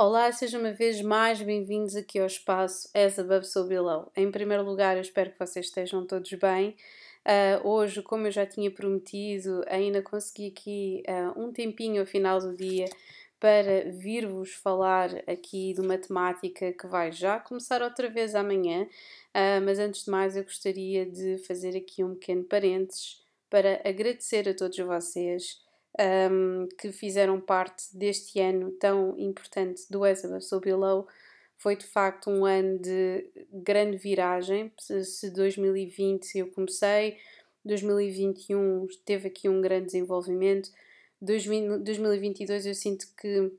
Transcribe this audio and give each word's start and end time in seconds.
Olá, 0.00 0.30
sejam 0.30 0.60
uma 0.60 0.70
vez 0.70 1.02
mais 1.02 1.42
bem-vindos 1.42 1.96
aqui 1.96 2.20
ao 2.20 2.26
espaço 2.28 2.88
As 2.94 3.18
Above 3.18 3.44
So 3.44 3.64
Below. 3.64 4.08
Em 4.16 4.30
primeiro 4.30 4.62
lugar, 4.62 4.94
eu 4.94 5.00
espero 5.00 5.32
que 5.32 5.38
vocês 5.40 5.66
estejam 5.66 6.06
todos 6.06 6.32
bem. 6.34 6.76
Uh, 7.26 7.66
hoje, 7.68 8.00
como 8.00 8.28
eu 8.28 8.30
já 8.30 8.46
tinha 8.46 8.70
prometido, 8.70 9.64
ainda 9.66 10.00
consegui 10.00 10.52
aqui 10.56 11.02
uh, 11.08 11.42
um 11.42 11.52
tempinho 11.52 12.00
ao 12.00 12.06
final 12.06 12.38
do 12.38 12.56
dia 12.56 12.88
para 13.40 13.90
vir-vos 13.90 14.54
falar 14.54 15.10
aqui 15.26 15.74
de 15.74 15.80
uma 15.80 15.98
temática 15.98 16.72
que 16.72 16.86
vai 16.86 17.10
já 17.10 17.40
começar 17.40 17.82
outra 17.82 18.08
vez 18.08 18.36
amanhã. 18.36 18.84
Uh, 18.84 19.60
mas 19.64 19.80
antes 19.80 20.04
de 20.04 20.12
mais, 20.12 20.36
eu 20.36 20.44
gostaria 20.44 21.06
de 21.06 21.38
fazer 21.38 21.76
aqui 21.76 22.04
um 22.04 22.14
pequeno 22.14 22.44
parênteses 22.44 23.20
para 23.50 23.82
agradecer 23.84 24.48
a 24.48 24.54
todos 24.54 24.78
vocês 24.78 25.58
um, 25.98 26.68
que 26.78 26.92
fizeram 26.92 27.40
parte 27.40 27.96
deste 27.96 28.40
ano 28.40 28.70
tão 28.72 29.18
importante 29.18 29.82
do 29.90 30.04
As 30.04 30.24
Above 30.24 30.60
Below. 30.60 31.08
Foi 31.56 31.76
de 31.76 31.86
facto 31.86 32.30
um 32.30 32.44
ano 32.44 32.78
de 32.78 33.28
grande 33.52 33.96
viragem. 33.96 34.72
Se 34.78 35.30
2020 35.30 36.38
eu 36.38 36.50
comecei, 36.52 37.16
2021 37.64 38.86
teve 39.04 39.28
aqui 39.28 39.48
um 39.48 39.60
grande 39.60 39.86
desenvolvimento, 39.86 40.70
2022 41.20 42.66
eu 42.66 42.74
sinto 42.74 43.06
que 43.20 43.52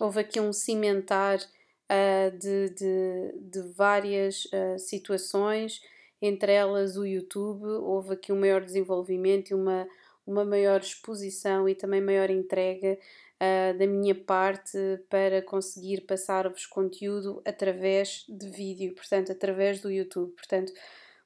houve 0.00 0.20
aqui 0.20 0.40
um 0.40 0.52
cimentar 0.52 1.38
uh, 1.38 2.38
de, 2.38 2.70
de, 2.70 3.34
de, 3.40 3.62
várias 3.74 4.46
uh, 4.46 4.78
situações, 4.78 5.80
entre 6.20 6.52
elas 6.52 6.96
o 6.96 7.04
YouTube, 7.04 7.64
houve 7.66 8.14
aqui 8.14 8.32
um 8.32 8.40
maior 8.40 8.62
desenvolvimento 8.62 9.50
e 9.50 9.54
uma 9.54 9.86
uma 10.26 10.44
maior 10.44 10.80
exposição 10.80 11.68
e 11.68 11.74
também 11.74 12.00
maior 12.00 12.30
entrega 12.30 12.98
uh, 13.36 13.78
da 13.78 13.86
minha 13.86 14.14
parte 14.14 14.78
para 15.08 15.40
conseguir 15.42 16.02
passar-vos 16.02 16.66
conteúdo 16.66 17.40
através 17.44 18.24
de 18.28 18.48
vídeo, 18.50 18.94
portanto, 18.94 19.32
através 19.32 19.80
do 19.80 19.90
YouTube. 19.90 20.32
Portanto, 20.32 20.72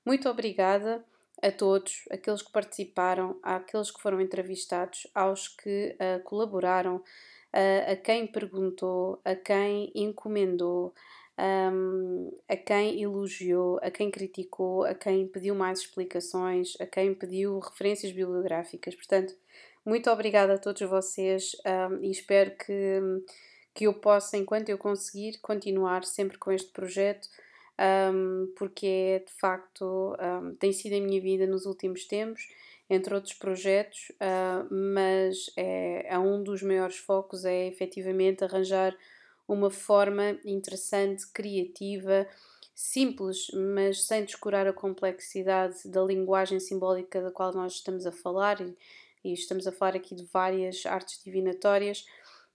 muito 0.04 0.28
obrigada 0.28 1.04
a 1.42 1.50
todos, 1.50 2.04
aqueles 2.10 2.42
que 2.42 2.52
participaram, 2.52 3.38
àqueles 3.42 3.90
que 3.90 4.00
foram 4.00 4.20
entrevistados, 4.20 5.06
aos 5.14 5.48
que 5.48 5.96
uh, 5.96 6.22
colaboraram, 6.22 6.96
uh, 6.96 7.92
a 7.92 7.96
quem 7.96 8.26
perguntou, 8.26 9.20
a 9.24 9.34
quem 9.34 9.90
encomendou, 9.94 10.94
um, 11.38 12.30
a 12.48 12.56
quem 12.56 13.00
elogiou, 13.02 13.78
a 13.82 13.90
quem 13.90 14.10
criticou, 14.10 14.84
a 14.84 14.94
quem 14.94 15.26
pediu 15.26 15.54
mais 15.54 15.80
explicações, 15.80 16.74
a 16.80 16.86
quem 16.86 17.14
pediu 17.14 17.58
referências 17.58 18.12
bibliográficas. 18.12 18.94
Portanto, 18.94 19.34
muito 19.84 20.10
obrigada 20.10 20.54
a 20.54 20.58
todos 20.58 20.82
vocês 20.88 21.52
um, 21.64 22.04
e 22.04 22.10
espero 22.10 22.52
que, 22.56 23.00
que 23.74 23.86
eu 23.86 23.94
possa, 23.94 24.36
enquanto 24.36 24.68
eu 24.68 24.78
conseguir, 24.78 25.38
continuar 25.40 26.04
sempre 26.04 26.38
com 26.38 26.52
este 26.52 26.70
projeto. 26.72 27.28
Um, 28.12 28.52
porque 28.58 28.86
é 28.86 29.18
de 29.20 29.32
facto 29.32 30.14
tem 30.58 30.70
sido 30.70 30.96
a 30.96 31.00
minha 31.00 31.18
vida 31.18 31.46
nos 31.46 31.64
últimos 31.64 32.04
tempos, 32.04 32.46
entre 32.90 33.14
outros 33.14 33.32
projetos, 33.32 34.10
uh, 34.20 34.66
mas 34.74 35.50
é, 35.56 36.12
é 36.12 36.18
um 36.18 36.42
dos 36.42 36.60
maiores 36.60 36.96
focos 36.98 37.44
é 37.44 37.68
efetivamente 37.68 38.42
arranjar 38.42 38.94
uma 39.52 39.70
forma 39.70 40.38
interessante, 40.44 41.26
criativa, 41.32 42.26
simples, 42.72 43.48
mas 43.74 44.04
sem 44.04 44.24
descurar 44.24 44.66
a 44.68 44.72
complexidade 44.72 45.88
da 45.88 46.00
linguagem 46.02 46.60
simbólica 46.60 47.20
da 47.20 47.32
qual 47.32 47.52
nós 47.52 47.74
estamos 47.74 48.06
a 48.06 48.12
falar, 48.12 48.60
e, 48.60 48.76
e 49.24 49.32
estamos 49.32 49.66
a 49.66 49.72
falar 49.72 49.96
aqui 49.96 50.14
de 50.14 50.24
várias 50.32 50.86
artes 50.86 51.20
divinatórias, 51.24 52.06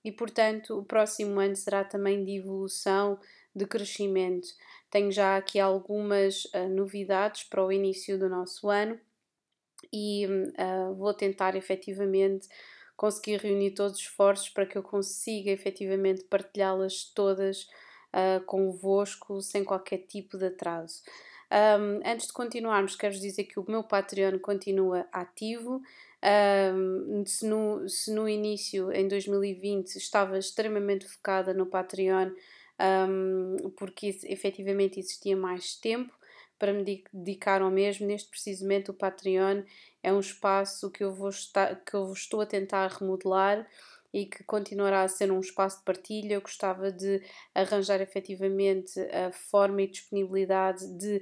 e 0.06 0.12
portanto 0.12 0.80
o 0.80 0.86
próximo 0.86 1.38
ano 1.40 1.56
será 1.56 1.84
também 1.84 2.24
de 2.24 2.38
evolução, 2.38 3.20
de 3.54 3.66
crescimento. 3.66 4.48
Tenho 4.90 5.12
já 5.12 5.36
aqui 5.36 5.60
algumas 5.60 6.46
uh, 6.46 6.70
novidades 6.70 7.44
para 7.44 7.66
o 7.66 7.72
início 7.72 8.18
do 8.18 8.30
nosso 8.30 8.70
ano 8.70 8.98
e 9.92 10.26
uh, 10.28 10.96
vou 10.96 11.14
tentar 11.14 11.56
efetivamente 11.56 12.48
conseguir 12.96 13.38
reunir 13.38 13.72
todos 13.72 13.98
os 13.98 14.02
esforços 14.02 14.50
para 14.50 14.66
que 14.66 14.78
eu 14.78 14.84
consiga 14.84 15.52
efetivamente 15.52 16.24
partilhá-las 16.24 17.06
todas 17.14 17.64
uh, 18.14 18.44
convosco 18.46 19.42
sem 19.42 19.64
qualquer 19.64 20.00
tipo 20.00 20.38
de 20.38 20.48
atraso. 20.48 21.02
Um, 21.52 22.02
antes 22.06 22.28
de 22.28 22.34
continuarmos, 22.34 22.96
quero 22.96 23.14
dizer 23.14 23.44
que 23.44 23.60
o 23.60 23.66
meu 23.68 23.84
Patreon 23.84 24.40
continua 24.40 25.06
ativo. 25.12 25.82
Um, 26.74 27.24
se, 27.26 27.46
no, 27.46 27.88
se 27.88 28.12
no 28.12 28.28
início, 28.28 28.92
em 28.92 29.08
2020, 29.08 29.96
estava 29.96 30.40
extremamente 30.40 31.06
focada 31.06 31.54
no 31.54 31.68
Patreon, 31.68 32.32
um, 33.08 33.70
porque 33.78 34.08
efetivamente 34.24 35.00
existia 35.00 35.38
mais 35.38 35.76
tempo 35.76 36.14
para 36.58 36.74
me 36.74 37.04
dedicar 37.14 37.62
ao 37.62 37.72
mesmo, 37.72 38.08
neste 38.08 38.30
precisamente 38.30 38.90
o 38.90 38.94
Patreon 38.94 39.64
é 40.02 40.14
um 40.14 40.20
espaço 40.20 40.90
que 40.90 41.04
eu, 41.04 41.14
vou 41.14 41.30
estar, 41.30 41.76
que 41.84 41.94
eu 41.94 42.12
estou 42.12 42.42
a 42.42 42.46
tentar 42.46 42.88
remodelar 42.88 43.68
e 44.14 44.26
que 44.26 44.46
continuará 44.46 45.02
a 45.02 45.10
ser 45.10 45.30
um 45.30 45.42
espaço 45.42 45.80
de 45.80 45.84
partilha. 45.84 46.36
Eu 46.36 46.42
gostava 46.42 46.90
de 46.90 47.22
arranjar 47.54 48.00
efetivamente 48.00 48.98
a 49.12 49.30
forma 49.34 49.82
e 49.82 49.88
disponibilidade 49.88 50.88
de 50.98 51.22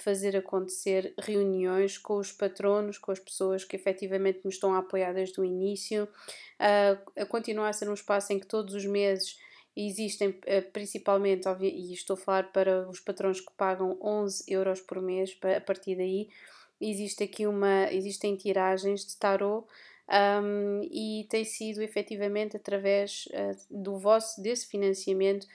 fazer 0.00 0.36
acontecer 0.36 1.14
reuniões 1.16 1.96
com 1.98 2.16
os 2.16 2.32
patronos, 2.32 2.98
com 2.98 3.12
as 3.12 3.20
pessoas 3.20 3.62
que 3.62 3.76
efetivamente 3.76 4.40
me 4.44 4.50
estão 4.50 4.74
a 4.74 4.78
apoiar 4.78 5.12
desde 5.12 5.40
o 5.40 5.44
início. 5.44 6.08
A 6.58 7.24
continuar 7.26 7.68
a 7.68 7.72
ser 7.72 7.88
um 7.88 7.94
espaço 7.94 8.32
em 8.32 8.40
que 8.40 8.46
todos 8.46 8.74
os 8.74 8.84
meses 8.84 9.38
existem 9.76 10.30
uh, 10.30 10.70
principalmente, 10.72 11.48
e 11.60 11.92
estou 11.92 12.14
a 12.14 12.16
falar 12.16 12.52
para 12.52 12.88
os 12.88 13.00
patrões 13.00 13.40
que 13.40 13.52
pagam 13.56 13.98
11 14.00 14.44
euros 14.48 14.80
por 14.80 15.02
mês, 15.02 15.36
a 15.56 15.60
partir 15.60 15.96
daí 15.96 16.28
existe 16.80 17.24
aqui 17.24 17.46
uma, 17.46 17.90
existem 17.92 18.36
tiragens 18.36 19.04
de 19.06 19.16
tarot 19.16 19.66
um, 20.08 20.82
e 20.90 21.26
tem 21.28 21.44
sido 21.44 21.82
efetivamente 21.82 22.56
através 22.56 23.26
uh, 23.26 23.56
do 23.70 23.98
vosso, 23.98 24.40
desse 24.40 24.66
financiamento 24.66 25.46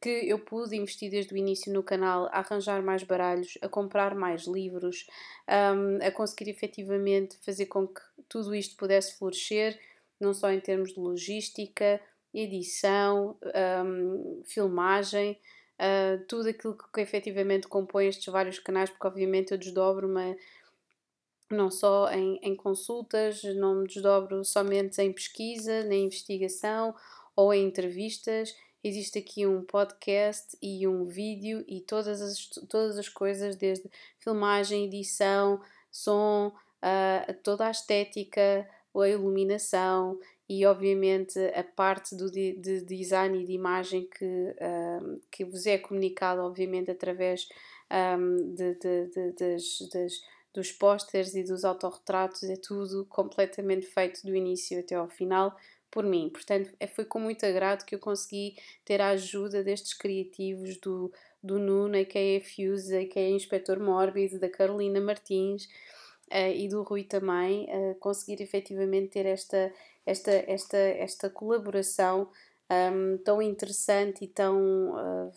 que 0.00 0.08
eu 0.08 0.38
pude 0.38 0.76
investir 0.76 1.10
desde 1.10 1.32
o 1.32 1.36
início 1.36 1.72
no 1.72 1.82
canal, 1.82 2.26
a 2.26 2.38
arranjar 2.38 2.82
mais 2.82 3.02
baralhos, 3.02 3.58
a 3.62 3.68
comprar 3.68 4.14
mais 4.14 4.46
livros, 4.46 5.06
um, 5.48 6.06
a 6.06 6.10
conseguir 6.10 6.50
efetivamente 6.50 7.36
fazer 7.38 7.66
com 7.66 7.88
que 7.88 8.00
tudo 8.28 8.54
isto 8.54 8.76
pudesse 8.76 9.16
florescer, 9.18 9.78
não 10.20 10.34
só 10.34 10.50
em 10.52 10.60
termos 10.60 10.92
de 10.92 11.00
logística, 11.00 12.00
edição, 12.36 13.36
um, 13.84 14.42
filmagem, 14.44 15.38
uh, 15.80 16.22
tudo 16.26 16.50
aquilo 16.50 16.76
que, 16.76 16.84
que 16.92 17.00
efetivamente 17.00 17.66
compõe 17.66 18.08
estes 18.08 18.26
vários 18.26 18.58
canais, 18.58 18.90
porque 18.90 19.06
obviamente 19.06 19.52
eu 19.52 19.58
desdobro-me 19.58 20.36
não 21.50 21.70
só 21.70 22.10
em, 22.12 22.38
em 22.42 22.54
consultas, 22.54 23.42
não 23.42 23.76
me 23.76 23.86
desdobro 23.86 24.44
somente 24.44 25.00
em 25.00 25.12
pesquisa, 25.12 25.84
na 25.84 25.94
investigação 25.94 26.94
ou 27.34 27.54
em 27.54 27.66
entrevistas. 27.66 28.54
Existe 28.82 29.18
aqui 29.18 29.46
um 29.46 29.64
podcast 29.64 30.56
e 30.60 30.86
um 30.86 31.04
vídeo 31.04 31.64
e 31.66 31.80
todas 31.80 32.20
as, 32.20 32.46
todas 32.68 32.98
as 32.98 33.08
coisas, 33.08 33.56
desde 33.56 33.88
filmagem, 34.18 34.86
edição, 34.86 35.60
som, 35.90 36.48
uh, 36.48 37.34
toda 37.42 37.66
a 37.66 37.70
estética, 37.70 38.68
a 38.94 39.08
iluminação 39.08 40.18
e 40.48 40.64
obviamente 40.64 41.38
a 41.54 41.64
parte 41.64 42.14
do 42.16 42.30
de, 42.30 42.56
de 42.56 42.80
design 42.82 43.42
e 43.42 43.46
de 43.46 43.52
imagem 43.52 44.06
que, 44.06 44.54
que 45.30 45.44
vos 45.44 45.66
é 45.66 45.76
comunicado 45.76 46.40
obviamente 46.40 46.90
através 46.90 47.48
um, 47.90 48.54
de, 48.54 48.74
de, 48.74 49.32
das, 49.32 49.78
das 49.92 50.12
dos 50.56 50.72
pósteres 50.72 51.34
e 51.34 51.44
dos 51.44 51.64
autorretratos, 51.64 52.42
é 52.44 52.56
tudo 52.56 53.04
completamente 53.04 53.86
feito 53.86 54.22
do 54.26 54.34
início 54.34 54.80
até 54.80 54.94
ao 54.94 55.06
final 55.06 55.54
por 55.90 56.02
mim. 56.02 56.30
Portanto, 56.30 56.74
é, 56.80 56.86
foi 56.86 57.04
com 57.04 57.20
muito 57.20 57.44
agrado 57.44 57.84
que 57.84 57.94
eu 57.94 57.98
consegui 57.98 58.56
ter 58.82 59.00
a 59.02 59.10
ajuda 59.10 59.62
destes 59.62 59.92
criativos 59.92 60.78
do, 60.78 61.12
do 61.42 61.58
Nuno, 61.58 61.98
a.k.a. 61.98 62.40
Fuse, 62.40 62.96
a.k.a. 62.96 63.28
Inspector 63.28 63.78
Mórbido, 63.78 64.40
da 64.40 64.48
Carolina 64.48 64.98
Martins 64.98 65.68
uh, 66.32 66.52
e 66.54 66.68
do 66.68 66.82
Rui 66.82 67.04
também, 67.04 67.64
uh, 67.64 67.94
conseguir 67.96 68.42
efetivamente 68.42 69.08
ter 69.08 69.26
esta, 69.26 69.72
esta, 70.04 70.30
esta, 70.30 70.76
esta 70.76 71.30
colaboração 71.30 72.28
um, 72.70 73.18
tão 73.18 73.40
interessante 73.40 74.24
e 74.24 74.28
tão. 74.28 74.92
Uh, 74.92 75.32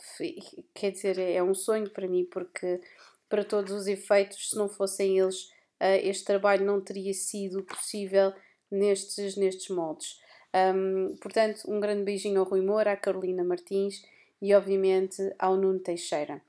quer 0.74 0.92
dizer, 0.92 1.20
é 1.20 1.42
um 1.44 1.54
sonho 1.54 1.90
para 1.90 2.08
mim, 2.08 2.26
porque 2.26 2.82
para 3.28 3.44
todos 3.44 3.72
os 3.72 3.88
efeitos, 3.88 4.50
se 4.50 4.56
não 4.56 4.68
fossem 4.68 5.20
eles, 5.20 5.44
uh, 5.80 6.00
este 6.02 6.26
trabalho 6.26 6.66
não 6.66 6.82
teria 6.82 7.14
sido 7.14 7.64
possível 7.64 8.34
nestes, 8.72 9.36
nestes 9.38 9.70
moldes. 9.70 10.20
Um, 10.54 11.16
portanto, 11.22 11.62
um 11.68 11.80
grande 11.80 12.04
beijinho 12.04 12.40
ao 12.40 12.46
Rui 12.46 12.62
Moura, 12.62 12.94
à 12.94 12.98
Carolina 12.98 13.44
Martins 13.44 14.04
e, 14.42 14.54
obviamente, 14.56 15.22
ao 15.38 15.56
Nuno 15.56 15.80
Teixeira. 15.80 16.42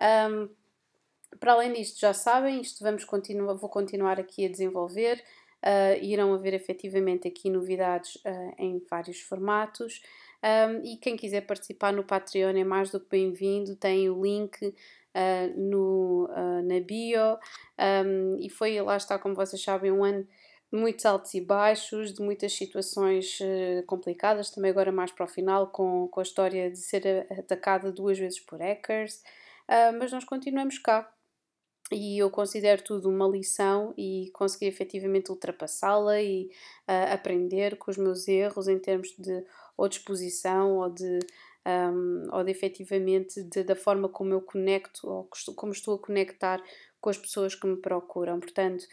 Um, 0.00 0.48
para 1.40 1.52
além 1.52 1.72
disto, 1.72 2.00
já 2.00 2.12
sabem, 2.12 2.60
isto 2.60 2.82
vamos 2.82 3.04
continuar, 3.04 3.54
vou 3.54 3.68
continuar 3.68 4.18
aqui 4.18 4.46
a 4.46 4.48
desenvolver. 4.48 5.22
Uh, 5.64 5.98
irão 6.02 6.32
haver 6.32 6.54
efetivamente 6.54 7.26
aqui 7.26 7.50
novidades 7.50 8.14
uh, 8.16 8.54
em 8.58 8.80
vários 8.88 9.20
formatos. 9.20 10.00
Um, 10.42 10.84
e 10.84 10.96
quem 10.96 11.16
quiser 11.16 11.42
participar 11.42 11.92
no 11.92 12.04
Patreon 12.04 12.56
é 12.56 12.64
mais 12.64 12.90
do 12.90 13.00
que 13.00 13.08
bem-vindo, 13.10 13.74
tem 13.74 14.08
o 14.08 14.22
link 14.22 14.64
uh, 14.64 15.60
no, 15.60 16.28
na 16.62 16.80
bio. 16.80 17.36
Um, 18.06 18.36
e 18.38 18.48
foi, 18.48 18.80
lá 18.80 18.96
está, 18.96 19.18
como 19.18 19.34
vocês 19.34 19.62
sabem, 19.62 19.90
um 19.90 20.04
ano 20.04 20.26
de 20.72 20.78
muitos 20.78 21.04
altos 21.06 21.34
e 21.34 21.40
baixos, 21.40 22.12
de 22.12 22.22
muitas 22.22 22.52
situações 22.52 23.38
complicadas, 23.86 24.50
também 24.50 24.70
agora 24.70 24.92
mais 24.92 25.10
para 25.10 25.24
o 25.24 25.28
final, 25.28 25.68
com, 25.68 26.06
com 26.08 26.20
a 26.20 26.22
história 26.22 26.70
de 26.70 26.76
ser 26.76 27.26
atacada 27.38 27.90
duas 27.90 28.18
vezes 28.18 28.38
por 28.38 28.58
hackers. 28.58 29.22
mas 29.98 30.12
nós 30.12 30.24
continuamos 30.24 30.78
cá 30.78 31.10
e 31.90 32.18
eu 32.18 32.30
considero 32.30 32.82
tudo 32.82 33.08
uma 33.08 33.26
lição 33.26 33.94
e 33.96 34.30
consegui 34.32 34.66
efetivamente 34.66 35.30
ultrapassá-la 35.30 36.20
e 36.20 36.50
uh, 36.88 37.12
aprender 37.12 37.76
com 37.76 37.90
os 37.90 37.96
meus 37.96 38.28
erros 38.28 38.68
em 38.68 38.78
termos 38.78 39.14
de 39.18 39.44
ou 39.76 39.88
de 39.88 39.94
exposição 39.96 40.78
ou 40.78 40.90
de, 40.90 41.20
um, 41.64 42.28
ou 42.32 42.42
de 42.42 42.50
efetivamente 42.50 43.42
de, 43.44 43.62
da 43.62 43.76
forma 43.76 44.08
como 44.08 44.32
eu 44.32 44.40
conecto 44.40 45.08
ou 45.08 45.28
como 45.54 45.72
estou 45.72 45.94
a 45.94 45.98
conectar 45.98 46.62
com 47.00 47.08
as 47.08 47.16
pessoas 47.16 47.54
que 47.54 47.66
me 47.66 47.76
procuram. 47.76 48.40
Portanto, 48.40 48.84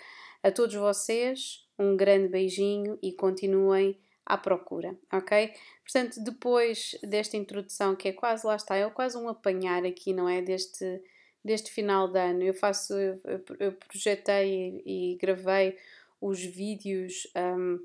a 0.43 0.51
todos 0.51 0.75
vocês, 0.75 1.67
um 1.77 1.97
grande 1.97 2.27
beijinho 2.27 2.99
e 3.01 3.11
continuem 3.11 3.97
à 4.25 4.37
procura, 4.37 4.95
ok? 5.11 5.51
Portanto, 5.83 6.23
depois 6.23 6.95
desta 7.03 7.35
introdução, 7.35 7.95
que 7.95 8.09
é 8.09 8.13
quase, 8.13 8.45
lá 8.45 8.55
está, 8.55 8.75
é 8.75 8.87
quase 8.89 9.17
um 9.17 9.27
apanhar 9.27 9.83
aqui, 9.85 10.13
não 10.13 10.29
é? 10.29 10.41
Deste 10.41 11.01
deste 11.45 11.71
final 11.71 12.07
de 12.07 12.19
ano. 12.19 12.43
Eu 12.43 12.55
faço, 12.55 12.93
eu, 12.95 13.71
projetei 13.87 14.81
e, 14.83 15.15
gravei 15.21 15.77
os 16.19 16.43
vídeos 16.43 17.27
um, 17.35 17.77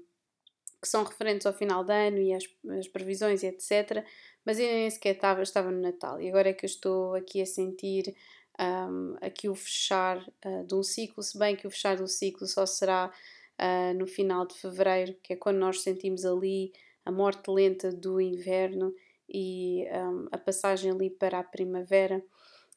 que 0.81 0.89
são 0.89 1.05
referentes 1.05 1.47
ao 1.47 1.53
final 1.53 1.85
de 1.85 1.93
ano 1.93 2.17
e 2.17 2.33
as 2.33 2.89
previsões 2.89 3.43
e 3.43 3.49
etc. 3.49 4.03
Mas 4.47 4.59
eu 4.59 4.65
nem 4.65 4.89
sequer 4.89 5.15
estava, 5.15 5.43
estava 5.43 5.71
no 5.71 5.79
Natal. 5.79 6.19
E 6.23 6.29
agora 6.31 6.49
é 6.49 6.53
que 6.55 6.65
eu 6.65 6.69
estou 6.69 7.15
aqui 7.15 7.43
a 7.43 7.47
sentir 7.47 8.17
um, 8.59 9.17
aqui 9.21 9.47
o 9.47 9.55
fechar 9.55 10.27
uh, 10.47 10.67
de 10.67 10.75
um 10.75 10.83
ciclo, 10.83 11.23
se 11.23 11.39
bem 11.39 11.55
que 11.55 11.67
o 11.67 11.71
fechar 11.71 11.97
do 11.97 12.09
ciclo 12.09 12.47
só 12.47 12.65
será 12.65 13.13
uh, 13.61 13.99
no 13.99 14.07
final 14.07 14.47
de 14.47 14.55
fevereiro, 14.55 15.15
que 15.23 15.35
é 15.35 15.37
quando 15.37 15.59
nós 15.59 15.83
sentimos 15.83 16.25
ali 16.25 16.73
a 17.05 17.13
morte 17.13 17.51
lenta 17.51 17.93
do 17.93 18.21
inverno 18.21 18.95
e 19.29 19.85
um, 19.93 20.29
a 20.33 20.39
passagem 20.39 20.91
ali 20.91 21.11
para 21.11 21.39
a 21.39 21.45
primavera 21.45 22.23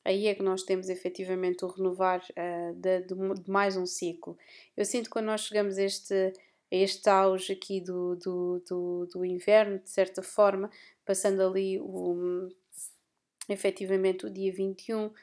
aí 0.06 0.28
é 0.28 0.36
que 0.36 0.44
nós 0.44 0.64
temos 0.64 0.90
efetivamente 0.90 1.64
o 1.64 1.68
renovar 1.68 2.22
uh, 2.32 2.74
de, 2.76 3.02
de, 3.02 3.16
mais 3.50 3.78
um 3.78 3.86
ciclo. 3.86 4.38
Eu 4.76 4.86
sinto 4.86 5.06
que 5.06 5.12
quando 5.12 5.28
nós 5.28 5.42
chegamos 5.42 5.78
a 5.78 5.84
este, 5.84 6.14
a 6.14 6.76
este 6.76 7.10
auge 7.10 7.54
aqui 7.54 7.80
do, 7.80 8.16
do, 8.16 8.64
do, 8.68 9.06
do 9.08 9.26
inverno, 9.26 9.80
de 9.80 9.90
certa 9.90 10.22
forma, 10.22 10.70
passando 11.06 11.42
ali 11.42 11.80
o, 11.80 12.50
efetivamente 13.50 14.26
o 14.26 14.30
dia 14.30 14.52
21, 14.52 15.06
uh, 15.06 15.14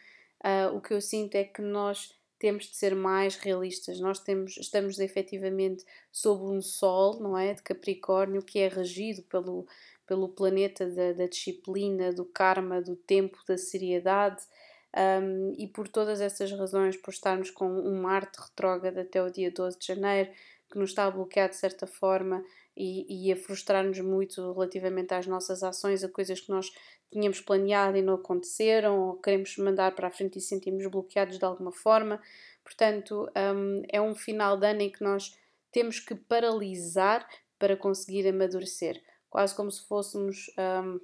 eh, 0.42 0.68
o 0.68 0.80
que 0.80 0.94
eu 0.94 1.00
sinto 1.00 1.34
é 1.34 1.44
que 1.44 1.60
nós 1.60 2.18
temos 2.40 2.64
de 2.70 2.76
ser 2.76 2.94
mais 2.94 3.36
realistas. 3.36 4.00
Nós 4.00 4.18
temos, 4.18 4.56
estamos 4.56 4.98
efetivamente 4.98 5.84
sob 6.10 6.42
um 6.44 6.62
sol, 6.62 7.20
não 7.20 7.36
é? 7.36 7.52
De 7.52 7.62
Capricórnio, 7.62 8.42
que 8.42 8.58
é 8.58 8.66
regido 8.66 9.22
pelo, 9.24 9.66
pelo 10.06 10.26
planeta 10.26 10.88
da, 10.88 11.12
da 11.12 11.26
disciplina, 11.26 12.12
do 12.12 12.24
karma, 12.24 12.80
do 12.80 12.96
tempo, 12.96 13.38
da 13.46 13.58
seriedade. 13.58 14.42
Um, 14.96 15.54
e 15.56 15.68
por 15.68 15.86
todas 15.86 16.20
essas 16.20 16.50
razões, 16.50 16.96
por 16.96 17.12
estarmos 17.12 17.50
com 17.50 17.68
um 17.68 18.02
Marte 18.02 18.40
retrógrado 18.40 18.98
até 18.98 19.22
o 19.22 19.30
dia 19.30 19.50
12 19.50 19.78
de 19.78 19.86
janeiro, 19.86 20.30
que 20.70 20.78
nos 20.78 20.90
está 20.90 21.04
a 21.04 21.10
bloquear 21.10 21.48
de 21.48 21.56
certa 21.56 21.86
forma 21.86 22.44
e, 22.76 23.28
e 23.28 23.32
a 23.32 23.36
frustrar-nos 23.36 24.00
muito 24.00 24.52
relativamente 24.52 25.14
às 25.14 25.26
nossas 25.26 25.62
ações, 25.62 26.02
a 26.02 26.08
coisas 26.08 26.40
que 26.40 26.50
nós 26.50 26.72
tínhamos 27.10 27.40
planeado 27.40 27.96
e 27.96 28.02
não 28.02 28.14
aconteceram, 28.14 28.98
ou 28.98 29.16
queremos 29.16 29.56
mandar 29.58 29.94
para 29.94 30.08
a 30.08 30.10
frente 30.10 30.38
e 30.38 30.40
sentimos 30.40 30.86
bloqueados 30.86 31.38
de 31.38 31.44
alguma 31.44 31.72
forma. 31.72 32.20
Portanto, 32.64 33.28
um, 33.54 33.82
é 33.88 34.00
um 34.00 34.14
final 34.14 34.56
de 34.56 34.66
ano 34.66 34.82
em 34.82 34.90
que 34.90 35.02
nós 35.02 35.36
temos 35.72 35.98
que 36.00 36.14
paralisar 36.14 37.28
para 37.58 37.76
conseguir 37.76 38.26
amadurecer, 38.28 39.02
quase 39.28 39.54
como 39.54 39.70
se 39.70 39.86
fôssemos. 39.86 40.50
Um, 40.58 41.00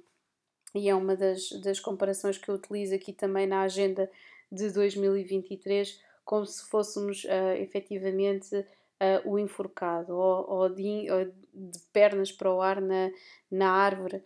e 0.75 0.89
é 0.89 0.95
uma 0.95 1.15
das, 1.15 1.49
das 1.63 1.79
comparações 1.79 2.37
que 2.37 2.49
eu 2.49 2.55
utilizo 2.55 2.93
aqui 2.95 3.13
também 3.13 3.47
na 3.47 3.61
agenda 3.61 4.09
de 4.51 4.69
2023, 4.71 6.01
como 6.23 6.45
se 6.45 6.63
fôssemos 6.69 7.23
uh, 7.23 7.55
efetivamente 7.57 8.55
uh, 8.55 9.29
o 9.29 9.39
enforcado, 9.39 10.13
ou, 10.13 10.49
ou, 10.49 10.69
de, 10.69 11.07
ou, 11.11 11.25
de, 11.25 11.79
pernas 11.93 12.31
para 12.31 12.53
o 12.53 12.61
ar 12.61 12.81
na, 12.81 13.11
na 13.49 13.71
árvore, 13.71 14.23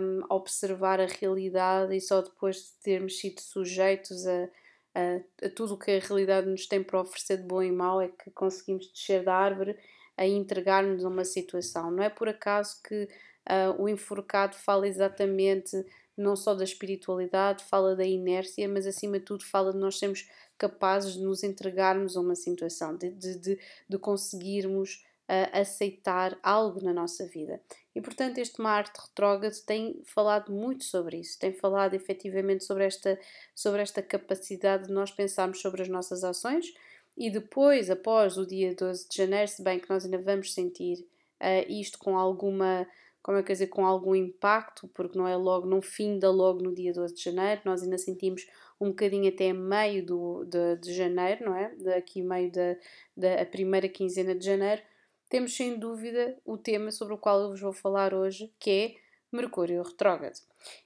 um, 0.00 0.22
observar 0.30 1.00
a 1.00 1.06
realidade 1.06 1.94
e 1.94 2.00
só 2.00 2.22
depois 2.22 2.56
de 2.56 2.72
termos 2.82 3.18
sido 3.18 3.40
sujeitos 3.40 4.26
a, 4.26 4.48
a, 4.94 5.46
a 5.46 5.50
tudo 5.50 5.74
o 5.74 5.78
que 5.78 5.90
a 5.90 6.00
realidade 6.00 6.48
nos 6.48 6.66
tem 6.66 6.82
para 6.82 7.00
oferecer 7.00 7.36
de 7.36 7.42
bom 7.42 7.62
e 7.62 7.70
mau 7.70 8.00
é 8.00 8.08
que 8.08 8.30
conseguimos 8.30 8.90
descer 8.90 9.22
da 9.22 9.34
árvore 9.34 9.76
a 10.16 10.26
entregar-nos 10.26 11.04
a 11.04 11.08
uma 11.08 11.24
situação. 11.24 11.90
Não 11.90 12.02
é 12.02 12.10
por 12.10 12.28
acaso 12.28 12.82
que 12.82 13.08
Uh, 13.48 13.82
o 13.82 13.88
enforcado 13.88 14.54
fala 14.56 14.86
exatamente 14.86 15.84
não 16.16 16.34
só 16.34 16.54
da 16.54 16.64
espiritualidade, 16.64 17.64
fala 17.64 17.94
da 17.94 18.04
inércia, 18.04 18.68
mas 18.68 18.86
acima 18.86 19.18
de 19.18 19.24
tudo 19.24 19.44
fala 19.44 19.72
de 19.72 19.78
nós 19.78 19.98
sermos 19.98 20.28
capazes 20.58 21.14
de 21.14 21.22
nos 21.22 21.42
entregarmos 21.44 22.16
a 22.16 22.20
uma 22.20 22.34
situação, 22.34 22.96
de, 22.96 23.10
de, 23.10 23.38
de, 23.38 23.60
de 23.88 23.98
conseguirmos 23.98 25.04
uh, 25.28 25.60
aceitar 25.60 26.36
algo 26.42 26.82
na 26.82 26.92
nossa 26.92 27.24
vida. 27.26 27.60
E 27.94 28.00
portanto, 28.00 28.38
este 28.38 28.60
Marte 28.60 29.00
retrógrado 29.00 29.54
tem 29.64 30.02
falado 30.04 30.52
muito 30.52 30.84
sobre 30.84 31.18
isso, 31.18 31.38
tem 31.38 31.52
falado 31.52 31.94
efetivamente 31.94 32.64
sobre 32.64 32.84
esta, 32.84 33.18
sobre 33.54 33.80
esta 33.80 34.02
capacidade 34.02 34.88
de 34.88 34.92
nós 34.92 35.10
pensarmos 35.10 35.60
sobre 35.60 35.82
as 35.82 35.88
nossas 35.88 36.24
ações 36.24 36.74
e 37.16 37.30
depois, 37.30 37.90
após 37.90 38.38
o 38.38 38.46
dia 38.46 38.74
12 38.74 39.08
de 39.08 39.16
janeiro, 39.16 39.48
se 39.48 39.60
bem 39.62 39.80
que 39.80 39.90
nós 39.90 40.04
ainda 40.04 40.18
vamos 40.18 40.54
sentir 40.54 41.00
uh, 41.40 41.68
isto 41.68 41.98
com 41.98 42.16
alguma 42.16 42.86
como 43.22 43.38
é 43.38 43.42
que 43.42 43.52
dizer, 43.52 43.66
com 43.66 43.84
algum 43.84 44.14
impacto, 44.14 44.88
porque 44.88 45.18
não 45.18 45.26
é 45.26 45.36
logo, 45.36 45.66
não 45.66 45.82
finda 45.82 46.30
logo 46.30 46.62
no 46.62 46.74
dia 46.74 46.92
12 46.92 47.14
de 47.14 47.22
janeiro, 47.22 47.60
nós 47.64 47.82
ainda 47.82 47.98
sentimos 47.98 48.46
um 48.80 48.88
bocadinho 48.88 49.28
até 49.28 49.52
meio 49.52 50.04
do, 50.04 50.44
de, 50.44 50.76
de 50.76 50.94
janeiro, 50.94 51.44
não 51.46 51.54
é? 51.54 51.74
Daqui 51.76 52.22
meio 52.22 52.50
da, 52.50 52.76
da 53.16 53.44
primeira 53.46 53.88
quinzena 53.88 54.34
de 54.34 54.44
janeiro, 54.44 54.82
temos 55.28 55.54
sem 55.54 55.78
dúvida 55.78 56.36
o 56.44 56.56
tema 56.56 56.90
sobre 56.90 57.14
o 57.14 57.18
qual 57.18 57.40
eu 57.40 57.50
vos 57.50 57.60
vou 57.60 57.72
falar 57.72 58.14
hoje, 58.14 58.52
que 58.58 58.70
é 58.70 58.94
Mercúrio 59.30 59.82
retrógrado. 59.82 60.40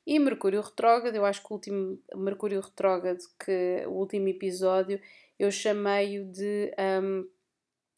E 0.06 0.18
Mercúrio 0.18 0.60
retrógrado, 0.60 1.14
eu 1.14 1.24
acho 1.24 1.40
que 1.42 1.52
o 1.52 1.54
último 1.54 1.98
Mercúrio 2.14 2.60
retrógrado, 2.60 3.20
que 3.38 3.84
o 3.86 3.92
último 3.92 4.28
episódio, 4.28 5.00
eu 5.38 5.50
chamei-o 5.50 6.24
de. 6.24 6.72
Um, 7.02 7.28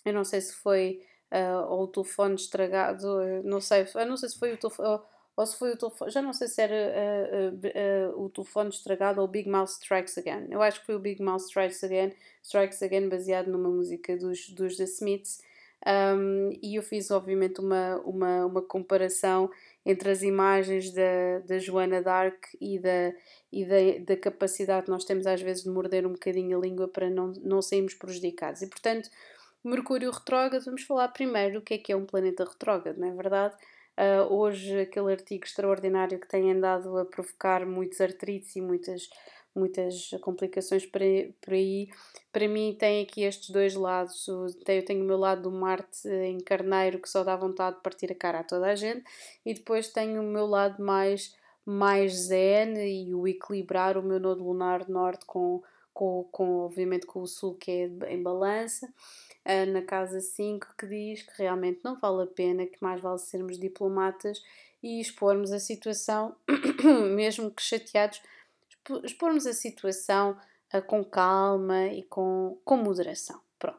eu 0.05 0.13
não 0.13 0.25
sei 0.25 0.41
se 0.43 0.55
foi 0.55 1.03
uh, 1.35 1.67
ou 1.69 1.83
o 1.83 1.89
telefone 1.89 2.37
estragado, 2.37 3.07
não 3.43 3.61
sei, 3.61 3.87
não 4.07 4.17
sei 4.17 4.29
se 4.29 4.39
foi 4.39 4.55
o 4.55 4.57
telefone. 4.57 5.01
Ou, 5.37 5.47
se 5.47 5.57
foi 5.57 5.73
o 5.73 5.77
telefone, 5.77 6.11
já 6.13 6.23
não 6.23 6.33
sei 6.33 6.47
se 6.47 6.63
era 6.63 6.75
uh, 6.75 8.15
uh, 8.17 8.25
o 8.25 8.31
telefone 8.31 8.71
estragado 8.71 9.21
ou 9.21 9.27
Big 9.27 9.49
Mouth 9.49 9.71
Strikes 9.71 10.17
Again. 10.17 10.47
Eu 10.49 10.63
acho 10.63 10.79
que 10.81 10.87
foi 10.87 10.95
o 10.95 11.01
Big 11.01 11.21
Mouth 11.21 11.41
Strikes 11.41 11.83
Again, 11.83 12.13
Strikes 12.41 12.81
Again 12.83 13.09
baseado 13.09 13.49
numa 13.49 13.69
música 13.69 14.17
dos, 14.17 14.49
dos 14.51 14.77
The 14.77 14.85
Smiths. 14.85 15.43
Um, 15.87 16.51
e 16.63 16.77
eu 16.77 16.83
fiz, 16.83 17.11
obviamente, 17.11 17.61
uma, 17.61 17.97
uma, 18.07 18.47
uma 18.47 18.63
comparação 18.63 19.51
entre 19.85 20.09
as 20.09 20.23
imagens 20.23 20.91
da, 20.93 21.41
da 21.47 21.59
Joana 21.59 22.01
Dark 22.01 22.43
e, 22.59 22.79
da, 22.79 23.13
e 23.53 23.65
da, 23.67 24.15
da 24.15 24.17
capacidade 24.17 24.85
que 24.87 24.91
nós 24.91 25.05
temos 25.05 25.27
às 25.27 25.43
vezes 25.43 25.65
de 25.65 25.69
morder 25.69 26.07
um 26.07 26.13
bocadinho 26.13 26.57
a 26.57 26.61
língua 26.61 26.89
para 26.89 27.11
não, 27.11 27.33
não 27.43 27.61
sairmos 27.61 27.93
prejudicados. 27.93 28.63
E, 28.63 28.67
portanto, 28.67 29.11
Mercúrio 29.65 30.11
retrógrado, 30.11 30.63
vamos 30.63 30.83
falar 30.83 31.09
primeiro 31.09 31.55
do 31.55 31.63
que 31.63 31.73
é 31.73 31.79
que 31.79 31.91
é 31.91 31.97
um 31.97 32.05
planeta 32.05 32.45
retrógrado, 32.45 32.99
não 32.99 33.09
é 33.09 33.13
verdade? 33.13 33.57
Uh, 33.97 34.31
hoje, 34.31 34.81
aquele 34.81 35.11
artigo 35.11 35.43
extraordinário 35.43 36.21
que 36.21 36.29
tem 36.29 36.53
andado 36.53 36.99
a 36.99 37.05
provocar 37.07 37.65
muitos 37.65 37.99
artrites 37.99 38.55
e 38.57 38.61
muitas, 38.61 39.09
muitas 39.57 40.11
complicações 40.21 40.85
por 40.85 41.01
aí, 41.01 41.89
para 42.31 42.47
mim 42.47 42.77
tem 42.79 43.03
aqui 43.03 43.23
estes 43.23 43.49
dois 43.49 43.75
lados. 43.75 44.29
Eu 44.29 44.85
tenho 44.85 45.03
o 45.03 45.07
meu 45.07 45.17
lado 45.17 45.45
do 45.45 45.51
Marte 45.51 46.07
em 46.09 46.37
Carneiro, 46.41 46.99
que 46.99 47.09
só 47.09 47.25
dá 47.25 47.35
vontade 47.35 47.77
de 47.77 47.83
partir 47.83 48.13
a 48.13 48.15
cara 48.15 48.41
a 48.41 48.45
toda 48.45 48.67
a 48.67 48.75
gente, 48.75 49.03
e 49.47 49.55
depois 49.55 49.89
tenho 49.89 50.21
o 50.21 50.27
meu 50.27 50.45
lado 50.45 50.85
mais, 50.85 51.35
mais 51.65 52.13
zen 52.27 52.77
e 52.87 53.15
o 53.15 53.27
equilibrar 53.27 53.97
o 53.97 54.03
meu 54.03 54.21
nodo 54.21 54.45
lunar 54.45 54.87
norte 54.91 55.25
com, 55.25 55.63
com, 55.95 56.29
com 56.31 56.59
obviamente 56.59 57.07
com 57.07 57.21
o 57.23 57.27
sul 57.27 57.55
que 57.55 57.71
é 57.71 58.13
em 58.13 58.23
balança 58.23 58.93
na 59.67 59.83
casa 59.83 60.21
5 60.21 60.75
que 60.79 60.87
diz 60.87 61.23
que 61.23 61.43
realmente 61.43 61.81
não 61.85 61.99
vale 61.99 62.23
a 62.23 62.27
pena, 62.27 62.67
que 62.67 62.79
mais 62.81 63.01
vale 63.01 63.19
sermos 63.19 63.59
diplomatas 63.59 64.43
e 64.83 65.01
expormos 65.01 65.53
a 65.53 65.59
situação, 65.59 66.37
mesmo 67.15 67.51
que 67.51 67.63
chateados, 67.63 68.23
expormos 69.03 69.47
a 69.47 69.53
situação 69.53 70.39
uh, 70.75 70.83
com 70.83 71.05
calma 71.05 71.87
e 71.87 72.03
com, 72.03 72.59
com 72.65 72.77
moderação. 72.77 73.41
Pronto. 73.59 73.79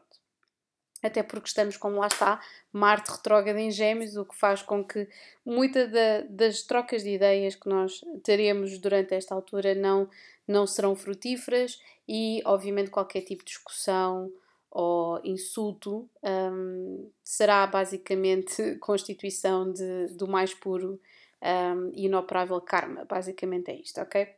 até 1.02 1.22
porque 1.22 1.48
estamos, 1.48 1.76
como 1.76 1.98
lá 1.98 2.08
está, 2.08 2.40
Marte 2.72 3.12
retrógrado 3.12 3.58
em 3.58 3.70
Gêmeos, 3.70 4.16
o 4.16 4.24
que 4.24 4.36
faz 4.36 4.62
com 4.62 4.84
que 4.84 5.08
muitas 5.44 5.90
da, 5.90 6.22
das 6.28 6.62
trocas 6.62 7.02
de 7.02 7.10
ideias 7.10 7.54
que 7.54 7.68
nós 7.68 8.04
teremos 8.24 8.78
durante 8.78 9.14
esta 9.14 9.34
altura 9.34 9.74
não, 9.74 10.08
não 10.46 10.66
serão 10.66 10.96
frutíferas 10.96 11.80
e, 12.08 12.42
obviamente, 12.44 12.90
qualquer 12.90 13.22
tipo 13.22 13.44
de 13.44 13.50
discussão 13.50 14.32
ou 14.78 15.18
insulto 15.24 16.06
um, 16.22 17.10
será 17.24 17.66
basicamente 17.66 18.76
constituição 18.78 19.72
de, 19.72 20.08
do 20.08 20.28
mais 20.28 20.52
puro 20.52 21.00
um, 21.42 21.88
e 21.94 22.04
inoperável 22.04 22.60
karma. 22.60 23.06
Basicamente 23.06 23.70
é 23.70 23.74
isto, 23.74 24.02
ok? 24.02 24.28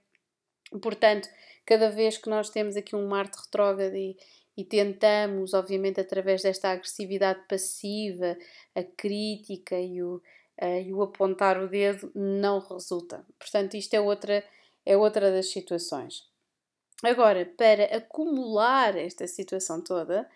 Portanto, 0.80 1.28
cada 1.66 1.90
vez 1.90 2.18
que 2.18 2.30
nós 2.30 2.50
temos 2.50 2.76
aqui 2.76 2.94
um 2.94 3.08
Marte 3.08 3.36
retrógrado 3.36 3.96
e, 3.96 4.16
e 4.56 4.64
tentamos, 4.64 5.54
obviamente, 5.54 6.00
através 6.00 6.40
desta 6.40 6.70
agressividade 6.70 7.40
passiva, 7.48 8.38
a 8.76 8.84
crítica 8.84 9.76
e 9.76 10.00
o, 10.04 10.22
uh, 10.62 10.80
e 10.86 10.94
o 10.94 11.02
apontar 11.02 11.60
o 11.60 11.66
dedo, 11.66 12.12
não 12.14 12.60
resulta. 12.60 13.26
Portanto, 13.40 13.74
isto 13.76 13.92
é 13.94 14.00
outra, 14.00 14.44
é 14.86 14.96
outra 14.96 15.32
das 15.32 15.50
situações. 15.50 16.27
Agora, 17.02 17.46
para 17.56 17.96
acumular 17.96 18.96
esta 18.96 19.26
situação 19.26 19.82
toda, 19.82 20.28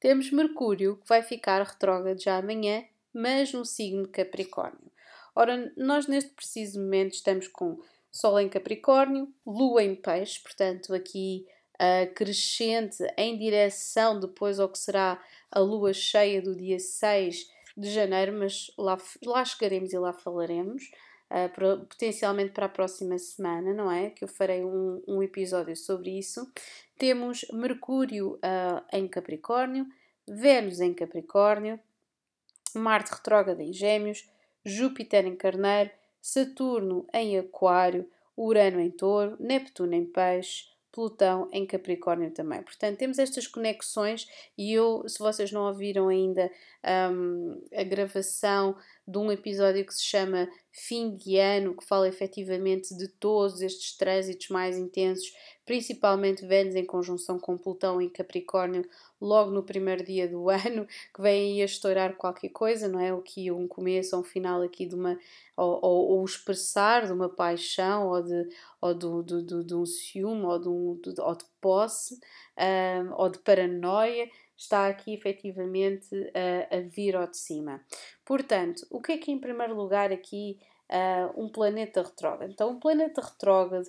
temos 0.00 0.30
Mercúrio, 0.30 0.96
que 0.96 1.08
vai 1.08 1.22
ficar 1.22 1.62
retrógrado 1.62 2.20
já 2.20 2.38
amanhã, 2.38 2.84
mas 3.12 3.52
no 3.52 3.64
signo 3.64 4.08
Capricórnio. 4.08 4.90
Ora, 5.34 5.72
nós 5.76 6.06
neste 6.06 6.30
preciso 6.30 6.80
momento 6.80 7.14
estamos 7.14 7.46
com 7.46 7.80
Sol 8.10 8.40
em 8.40 8.48
Capricórnio, 8.48 9.32
Lua 9.46 9.84
em 9.84 9.94
Peixe, 9.94 10.40
portanto, 10.42 10.92
aqui 10.92 11.46
uh, 11.74 12.12
crescente 12.14 13.04
em 13.16 13.38
direção 13.38 14.18
depois 14.18 14.58
ao 14.58 14.68
que 14.68 14.78
será 14.78 15.22
a 15.50 15.60
lua 15.60 15.92
cheia 15.92 16.42
do 16.42 16.56
dia 16.56 16.78
6 16.78 17.48
de 17.76 17.90
janeiro, 17.90 18.32
mas 18.32 18.72
lá, 18.76 18.98
lá 19.24 19.44
chegaremos 19.44 19.92
e 19.92 19.98
lá 19.98 20.12
falaremos. 20.12 20.90
Uh, 21.30 21.84
potencialmente 21.84 22.52
para 22.52 22.66
a 22.66 22.70
próxima 22.70 23.18
semana, 23.18 23.74
não 23.74 23.90
é? 23.90 24.08
Que 24.08 24.24
eu 24.24 24.28
farei 24.28 24.64
um, 24.64 25.02
um 25.06 25.22
episódio 25.22 25.76
sobre 25.76 26.18
isso. 26.18 26.50
Temos 26.96 27.44
Mercúrio 27.52 28.36
uh, 28.36 28.82
em 28.92 29.06
Capricórnio, 29.06 29.86
Vênus 30.26 30.80
em 30.80 30.94
Capricórnio, 30.94 31.78
Marte 32.74 33.12
retrógrado 33.12 33.60
em 33.60 33.72
Gêmeos, 33.72 34.28
Júpiter 34.64 35.26
em 35.26 35.36
Carneiro, 35.36 35.90
Saturno 36.20 37.06
em 37.12 37.38
Aquário, 37.38 38.08
Urano 38.36 38.80
em 38.80 38.90
Touro, 38.90 39.36
Neptuno 39.40 39.94
em 39.94 40.04
Peixe, 40.04 40.66
Plutão 40.92 41.48
em 41.52 41.66
Capricórnio 41.66 42.30
também. 42.30 42.62
Portanto, 42.62 42.98
temos 42.98 43.18
estas 43.18 43.46
conexões 43.46 44.26
e 44.56 44.72
eu, 44.72 45.08
se 45.08 45.18
vocês 45.18 45.52
não 45.52 45.66
ouviram 45.66 46.08
ainda 46.08 46.50
um, 47.12 47.62
a 47.74 47.82
gravação 47.84 48.76
de 49.08 49.16
um 49.16 49.32
episódio 49.32 49.86
que 49.86 49.94
se 49.94 50.04
chama 50.04 50.46
Fim 50.70 51.16
de 51.16 51.38
Ano, 51.38 51.74
que 51.74 51.84
fala 51.84 52.06
efetivamente 52.06 52.94
de 52.94 53.08
todos 53.08 53.62
estes 53.62 53.96
trânsitos 53.96 54.50
mais 54.50 54.76
intensos, 54.76 55.32
principalmente 55.64 56.44
Vênus 56.44 56.74
em 56.74 56.84
conjunção 56.84 57.38
com 57.38 57.56
Plutão 57.56 58.02
em 58.02 58.10
Capricórnio, 58.10 58.86
logo 59.18 59.50
no 59.50 59.62
primeiro 59.62 60.04
dia 60.04 60.28
do 60.28 60.46
ano, 60.52 60.86
que 61.14 61.22
vem 61.22 61.54
aí 61.54 61.62
a 61.62 61.64
estourar 61.64 62.16
qualquer 62.16 62.50
coisa, 62.50 62.86
não 62.86 63.00
é? 63.00 63.10
O 63.10 63.22
que 63.22 63.50
um 63.50 63.66
começo 63.66 64.14
ou 64.14 64.20
um 64.20 64.24
final 64.24 64.60
aqui 64.60 64.84
de 64.84 64.94
uma. 64.94 65.18
ou, 65.56 65.80
ou, 65.82 66.08
ou 66.10 66.24
expressar 66.26 67.06
de 67.06 67.12
uma 67.12 67.30
paixão 67.30 68.08
ou 68.08 68.22
de, 68.22 68.48
ou 68.78 68.94
do, 68.94 69.22
do, 69.22 69.42
do, 69.42 69.64
de 69.64 69.74
um 69.74 69.86
ciúme 69.86 70.44
ou 70.44 70.58
de, 70.58 70.68
um, 70.68 71.00
de, 71.02 71.18
ou 71.18 71.34
de 71.34 71.46
posse 71.62 72.20
um, 72.58 73.14
ou 73.14 73.30
de 73.30 73.38
paranoia 73.38 74.28
está 74.58 74.88
aqui 74.88 75.14
efetivamente 75.14 76.08
a, 76.34 76.76
a 76.76 76.80
vir 76.80 77.14
ao 77.14 77.28
de 77.28 77.36
cima. 77.36 77.80
Portanto, 78.24 78.84
o 78.90 79.00
que 79.00 79.12
é 79.12 79.18
que 79.18 79.30
em 79.30 79.38
primeiro 79.38 79.74
lugar 79.74 80.12
aqui 80.12 80.58
uh, 80.90 81.40
um 81.40 81.48
planeta 81.48 82.02
retrógrado? 82.02 82.50
Então, 82.50 82.70
um 82.70 82.80
planeta 82.80 83.20
retrógrado 83.20 83.88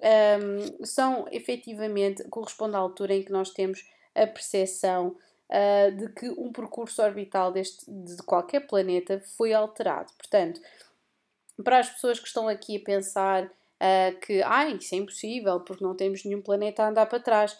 um, 0.00 0.84
são 0.84 1.26
efetivamente, 1.32 2.22
corresponde 2.28 2.76
à 2.76 2.78
altura 2.78 3.14
em 3.14 3.24
que 3.24 3.32
nós 3.32 3.50
temos 3.50 3.84
a 4.14 4.26
percepção 4.26 5.16
uh, 5.50 5.96
de 5.96 6.08
que 6.12 6.28
um 6.30 6.52
percurso 6.52 7.02
orbital 7.02 7.50
deste, 7.50 7.84
de 7.90 8.16
qualquer 8.22 8.66
planeta 8.68 9.20
foi 9.36 9.52
alterado. 9.52 10.12
Portanto, 10.16 10.60
para 11.62 11.80
as 11.80 11.90
pessoas 11.90 12.20
que 12.20 12.28
estão 12.28 12.48
aqui 12.48 12.76
a 12.76 12.84
pensar 12.84 13.44
uh, 13.46 14.20
que 14.20 14.42
ah, 14.42 14.68
isso 14.68 14.94
é 14.94 14.98
impossível 14.98 15.60
porque 15.60 15.82
não 15.84 15.96
temos 15.96 16.24
nenhum 16.24 16.40
planeta 16.40 16.84
a 16.84 16.88
andar 16.88 17.06
para 17.06 17.20
trás, 17.20 17.56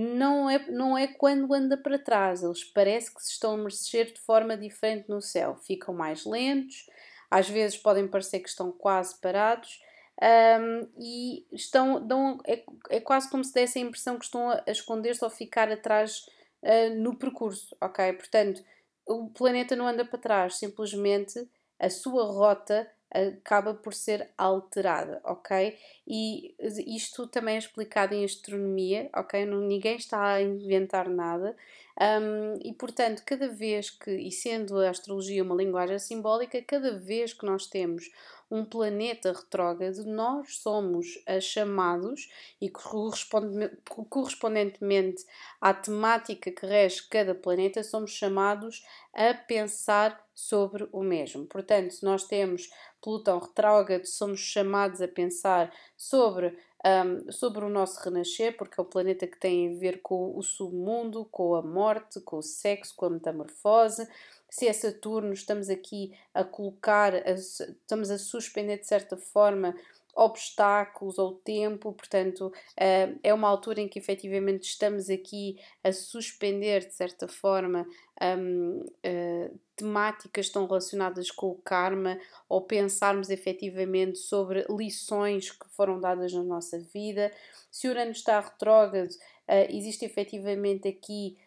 não 0.00 0.48
é, 0.48 0.64
não 0.70 0.96
é 0.96 1.08
quando 1.08 1.52
anda 1.52 1.76
para 1.76 1.98
trás, 1.98 2.44
eles 2.44 2.62
parece 2.62 3.12
que 3.12 3.20
se 3.20 3.32
estão 3.32 3.54
a 3.54 3.56
mexer 3.56 4.12
de 4.12 4.20
forma 4.20 4.56
diferente 4.56 5.08
no 5.08 5.20
céu, 5.20 5.56
ficam 5.56 5.92
mais 5.92 6.24
lentos, 6.24 6.86
às 7.28 7.50
vezes 7.50 7.76
podem 7.76 8.06
parecer 8.06 8.38
que 8.38 8.48
estão 8.48 8.70
quase 8.70 9.20
parados 9.20 9.82
um, 10.22 10.88
e 10.96 11.44
estão, 11.50 12.06
dão, 12.06 12.38
é, 12.46 12.62
é 12.90 13.00
quase 13.00 13.28
como 13.28 13.42
se 13.42 13.52
desse 13.52 13.80
a 13.80 13.82
impressão 13.82 14.16
que 14.16 14.24
estão 14.24 14.48
a, 14.48 14.62
a 14.64 14.70
esconder-se 14.70 15.24
ou 15.24 15.30
ficar 15.30 15.68
atrás 15.68 16.26
uh, 16.62 16.94
no 16.94 17.16
percurso, 17.16 17.76
ok? 17.80 18.12
Portanto, 18.12 18.62
o 19.04 19.28
planeta 19.30 19.74
não 19.74 19.88
anda 19.88 20.04
para 20.04 20.18
trás, 20.20 20.58
simplesmente 20.58 21.44
a 21.76 21.90
sua 21.90 22.24
rota 22.24 22.88
acaba 23.10 23.74
por 23.74 23.94
ser 23.94 24.30
alterada, 24.36 25.20
ok? 25.24 25.76
E 26.06 26.54
isto 26.86 27.26
também 27.26 27.56
é 27.56 27.58
explicado 27.58 28.14
em 28.14 28.24
astronomia, 28.24 29.10
ok? 29.14 29.44
Ninguém 29.46 29.96
está 29.96 30.34
a 30.34 30.42
inventar 30.42 31.08
nada. 31.08 31.56
Um, 32.00 32.60
e 32.62 32.72
portanto, 32.74 33.24
cada 33.26 33.48
vez 33.48 33.90
que, 33.90 34.10
e 34.10 34.30
sendo 34.30 34.78
a 34.78 34.90
astrologia 34.90 35.42
uma 35.42 35.56
linguagem 35.56 35.98
simbólica, 35.98 36.62
cada 36.62 36.96
vez 36.96 37.32
que 37.32 37.44
nós 37.44 37.66
temos 37.66 38.08
um 38.50 38.64
planeta 38.64 39.30
retrógrado, 39.32 40.04
nós 40.04 40.58
somos 40.58 41.18
chamados, 41.40 42.30
e 42.60 42.70
correspondentemente 42.70 45.24
à 45.60 45.74
temática 45.74 46.50
que 46.50 46.64
rege 46.64 47.06
cada 47.08 47.34
planeta, 47.34 47.82
somos 47.82 48.12
chamados 48.12 48.86
a 49.12 49.34
pensar 49.34 50.24
sobre 50.34 50.88
o 50.92 51.02
mesmo. 51.02 51.44
Portanto, 51.46 51.90
se 51.90 52.02
nós 52.04 52.24
temos 52.24 52.70
Plutão 53.00 53.38
retrógrado, 53.38 54.06
somos 54.06 54.40
chamados 54.40 55.00
a 55.00 55.08
pensar 55.08 55.72
sobre 55.96 56.56
um, 56.84 57.32
sobre 57.32 57.64
o 57.64 57.68
nosso 57.68 58.00
renascer, 58.00 58.56
porque 58.56 58.80
é 58.80 58.82
o 58.82 58.86
planeta 58.86 59.26
que 59.26 59.38
tem 59.38 59.74
a 59.74 59.78
ver 59.78 60.00
com 60.00 60.36
o 60.36 60.42
submundo, 60.42 61.24
com 61.30 61.54
a 61.54 61.62
morte, 61.62 62.20
com 62.20 62.38
o 62.38 62.42
sexo, 62.42 62.94
com 62.96 63.06
a 63.06 63.10
metamorfose. 63.10 64.08
Se 64.48 64.66
é 64.66 64.72
Saturno, 64.72 65.32
estamos 65.32 65.68
aqui 65.68 66.16
a 66.32 66.44
colocar, 66.44 67.14
a, 67.14 67.30
estamos 67.32 68.10
a 68.10 68.18
suspender 68.18 68.78
de 68.78 68.86
certa 68.86 69.16
forma 69.16 69.74
obstáculos 70.18 71.16
ao 71.16 71.32
tempo, 71.32 71.92
portanto, 71.92 72.52
eh, 72.76 73.14
é 73.22 73.32
uma 73.32 73.48
altura 73.48 73.80
em 73.80 73.86
que 73.86 74.00
efetivamente 74.00 74.64
estamos 74.64 75.08
aqui 75.08 75.60
a 75.84 75.92
suspender, 75.92 76.88
de 76.88 76.92
certa 76.92 77.28
forma, 77.28 77.86
um, 78.20 78.80
uh, 78.80 78.92
eh, 79.04 79.50
temáticas 79.76 80.46
estão 80.46 80.66
relacionadas 80.66 81.30
com 81.30 81.50
o 81.50 81.54
karma 81.54 82.18
ou 82.48 82.60
pensarmos 82.60 83.30
efetivamente 83.30 84.18
sobre 84.18 84.66
lições 84.68 85.52
que 85.52 85.68
foram 85.68 86.00
dadas 86.00 86.32
na 86.32 86.42
nossa 86.42 86.80
vida. 86.92 87.30
Se 87.70 87.86
o 87.86 87.92
Urano 87.92 88.10
está 88.10 88.40
retrógrado, 88.40 89.12
uh, 89.12 89.70
existe 89.70 90.04
efetivamente 90.04 90.88
aqui. 90.88 91.38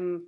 Um, 0.00 0.26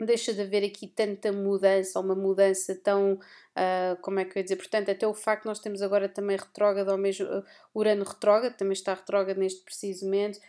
deixa 0.00 0.32
de 0.32 0.42
haver 0.42 0.64
aqui 0.64 0.86
tanta 0.86 1.32
mudança, 1.32 2.00
uma 2.00 2.14
mudança 2.14 2.74
tão, 2.74 3.14
uh, 3.14 4.00
como 4.00 4.20
é 4.20 4.24
que 4.24 4.36
eu 4.36 4.40
ia 4.40 4.44
dizer, 4.44 4.56
portanto, 4.56 4.90
até 4.90 5.06
o 5.06 5.14
facto 5.14 5.42
de 5.42 5.48
nós 5.48 5.60
temos 5.60 5.82
agora 5.82 6.08
também 6.08 6.36
retrógrado, 6.36 6.88
ou 6.88 6.98
mesmo 6.98 7.26
uh, 7.26 7.44
Urano 7.74 8.04
retrógrado, 8.04 8.56
também 8.56 8.72
está 8.72 8.94
retrógrado 8.94 9.38
neste 9.38 9.62
preciso 9.62 10.04
momento, 10.04 10.40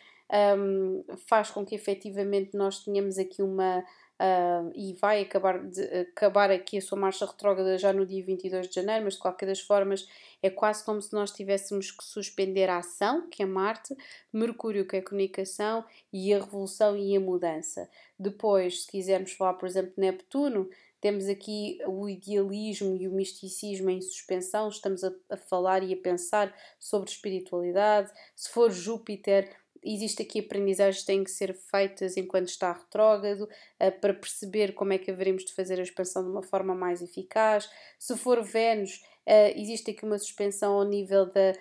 um, 0.57 1.03
faz 1.27 1.51
com 1.51 1.65
que 1.65 1.75
efetivamente 1.75 2.57
nós 2.57 2.83
tenhamos 2.83 3.17
aqui 3.17 3.41
uma, 3.43 3.83
Uh, 4.17 4.71
e 4.73 4.93
vai 4.93 5.21
acabar, 5.21 5.59
de, 5.59 5.81
acabar 5.81 6.49
aqui 6.49 6.77
a 6.77 6.81
sua 6.81 6.97
marcha 6.97 7.25
retrógrada 7.25 7.77
já 7.77 7.91
no 7.91 8.05
dia 8.05 8.23
22 8.23 8.69
de 8.69 8.75
janeiro, 8.75 9.03
mas 9.03 9.15
de 9.15 9.19
qualquer 9.19 9.45
das 9.45 9.59
formas 9.59 10.07
é 10.41 10.49
quase 10.49 10.85
como 10.85 11.01
se 11.01 11.11
nós 11.11 11.31
tivéssemos 11.31 11.91
que 11.91 12.01
suspender 12.01 12.69
a 12.69 12.77
ação, 12.77 13.27
que 13.29 13.43
é 13.43 13.45
Marte, 13.45 13.93
Mercúrio, 14.31 14.87
que 14.87 14.95
é 14.95 14.99
a 14.99 15.03
comunicação, 15.03 15.83
e 16.13 16.33
a 16.33 16.39
revolução 16.39 16.95
e 16.95 17.15
a 17.15 17.19
mudança. 17.19 17.89
Depois, 18.17 18.83
se 18.83 18.91
quisermos 18.91 19.33
falar, 19.33 19.55
por 19.55 19.67
exemplo, 19.67 19.91
de 19.93 19.99
Neptuno, 19.99 20.69
temos 21.01 21.27
aqui 21.27 21.77
o 21.85 22.07
idealismo 22.07 22.95
e 22.95 23.07
o 23.07 23.11
misticismo 23.11 23.89
em 23.89 24.01
suspensão, 24.01 24.69
estamos 24.69 25.03
a, 25.03 25.11
a 25.29 25.35
falar 25.37 25.83
e 25.83 25.93
a 25.93 25.97
pensar 25.97 26.55
sobre 26.79 27.11
espiritualidade. 27.11 28.11
Se 28.33 28.49
for 28.49 28.71
Júpiter, 28.71 29.55
existe 29.85 30.21
aqui 30.21 30.39
aprendizagens 30.39 31.01
que 31.01 31.07
têm 31.07 31.23
que 31.23 31.31
ser 31.31 31.53
feitas 31.53 32.17
enquanto 32.17 32.47
está 32.47 32.73
retrógrado, 32.73 33.43
uh, 33.43 33.99
para 34.01 34.13
perceber 34.13 34.73
como 34.73 34.93
é 34.93 34.97
que 34.97 35.11
haveremos 35.11 35.45
de 35.45 35.53
fazer 35.53 35.79
a 35.79 35.83
expansão 35.83 36.23
de 36.23 36.29
uma 36.29 36.43
forma 36.43 36.73
mais 36.73 37.01
eficaz. 37.01 37.69
Se 37.99 38.17
for 38.17 38.43
Vênus, 38.43 39.03
uh, 39.27 39.53
existe 39.55 39.91
aqui 39.91 40.05
uma 40.05 40.17
suspensão 40.17 40.73
ao 40.73 40.85
nível 40.85 41.25
da, 41.25 41.53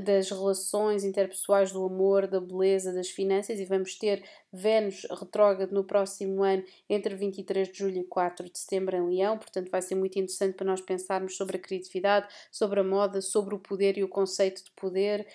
das 0.00 0.30
relações 0.30 1.04
interpessoais, 1.04 1.70
do 1.72 1.84
amor, 1.84 2.26
da 2.26 2.40
beleza, 2.40 2.92
das 2.92 3.08
finanças, 3.08 3.60
e 3.60 3.64
vamos 3.64 3.96
ter 3.96 4.22
Vênus 4.52 5.06
retrógrado 5.10 5.72
no 5.72 5.84
próximo 5.84 6.42
ano, 6.42 6.64
entre 6.88 7.14
23 7.14 7.70
de 7.70 7.78
julho 7.78 7.98
e 7.98 8.04
4 8.04 8.50
de 8.50 8.58
setembro 8.58 8.96
em 8.96 9.06
Leão, 9.06 9.38
portanto 9.38 9.70
vai 9.70 9.82
ser 9.82 9.94
muito 9.94 10.18
interessante 10.18 10.54
para 10.54 10.66
nós 10.66 10.80
pensarmos 10.80 11.36
sobre 11.36 11.56
a 11.56 11.60
criatividade, 11.60 12.28
sobre 12.50 12.80
a 12.80 12.84
moda, 12.84 13.20
sobre 13.20 13.54
o 13.54 13.58
poder 13.58 13.96
e 13.98 14.04
o 14.04 14.08
conceito 14.08 14.64
de 14.64 14.70
poder. 14.72 15.26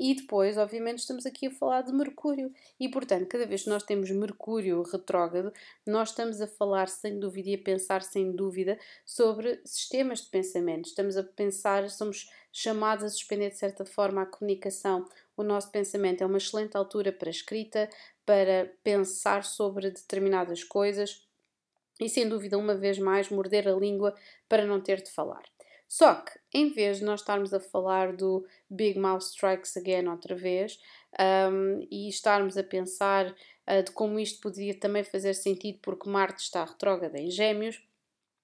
E 0.00 0.14
depois, 0.14 0.56
obviamente, 0.56 1.00
estamos 1.00 1.26
aqui 1.26 1.48
a 1.48 1.50
falar 1.50 1.82
de 1.82 1.92
Mercúrio. 1.92 2.52
E, 2.78 2.88
portanto, 2.88 3.26
cada 3.26 3.44
vez 3.44 3.64
que 3.64 3.68
nós 3.68 3.82
temos 3.82 4.08
Mercúrio 4.12 4.80
retrógrado, 4.82 5.52
nós 5.84 6.10
estamos 6.10 6.40
a 6.40 6.46
falar 6.46 6.88
sem 6.88 7.18
dúvida 7.18 7.50
e 7.50 7.54
a 7.56 7.58
pensar 7.58 8.04
sem 8.04 8.30
dúvida 8.30 8.78
sobre 9.04 9.60
sistemas 9.64 10.20
de 10.20 10.28
pensamento. 10.28 10.86
Estamos 10.86 11.16
a 11.16 11.24
pensar, 11.24 11.90
somos 11.90 12.30
chamados 12.52 13.04
a 13.06 13.08
suspender 13.08 13.50
de 13.50 13.58
certa 13.58 13.84
forma 13.84 14.22
a 14.22 14.26
comunicação. 14.26 15.04
O 15.36 15.42
nosso 15.42 15.68
pensamento 15.72 16.22
é 16.22 16.26
uma 16.26 16.38
excelente 16.38 16.76
altura 16.76 17.10
para 17.10 17.28
escrita, 17.28 17.90
para 18.24 18.72
pensar 18.84 19.42
sobre 19.42 19.90
determinadas 19.90 20.62
coisas 20.62 21.26
e, 21.98 22.08
sem 22.08 22.28
dúvida, 22.28 22.56
uma 22.56 22.76
vez 22.76 23.00
mais, 23.00 23.30
morder 23.30 23.66
a 23.66 23.72
língua 23.72 24.14
para 24.48 24.64
não 24.64 24.80
ter 24.80 25.02
de 25.02 25.10
falar. 25.10 25.42
Só 25.88 26.16
que, 26.16 26.38
em 26.52 26.70
vez 26.70 26.98
de 26.98 27.04
nós 27.04 27.20
estarmos 27.20 27.54
a 27.54 27.58
falar 27.58 28.14
do 28.14 28.46
Big 28.68 28.98
Mouth 28.98 29.22
Strikes 29.22 29.74
Again 29.76 30.06
outra 30.08 30.36
vez 30.36 30.78
um, 31.50 31.86
e 31.90 32.08
estarmos 32.08 32.58
a 32.58 32.62
pensar 32.62 33.30
uh, 33.30 33.82
de 33.82 33.90
como 33.92 34.20
isto 34.20 34.42
poderia 34.42 34.78
também 34.78 35.02
fazer 35.02 35.32
sentido 35.32 35.78
porque 35.80 36.08
Marte 36.08 36.42
está 36.42 36.62
retrógrada 36.62 37.18
em 37.18 37.30
Gêmeos, 37.30 37.82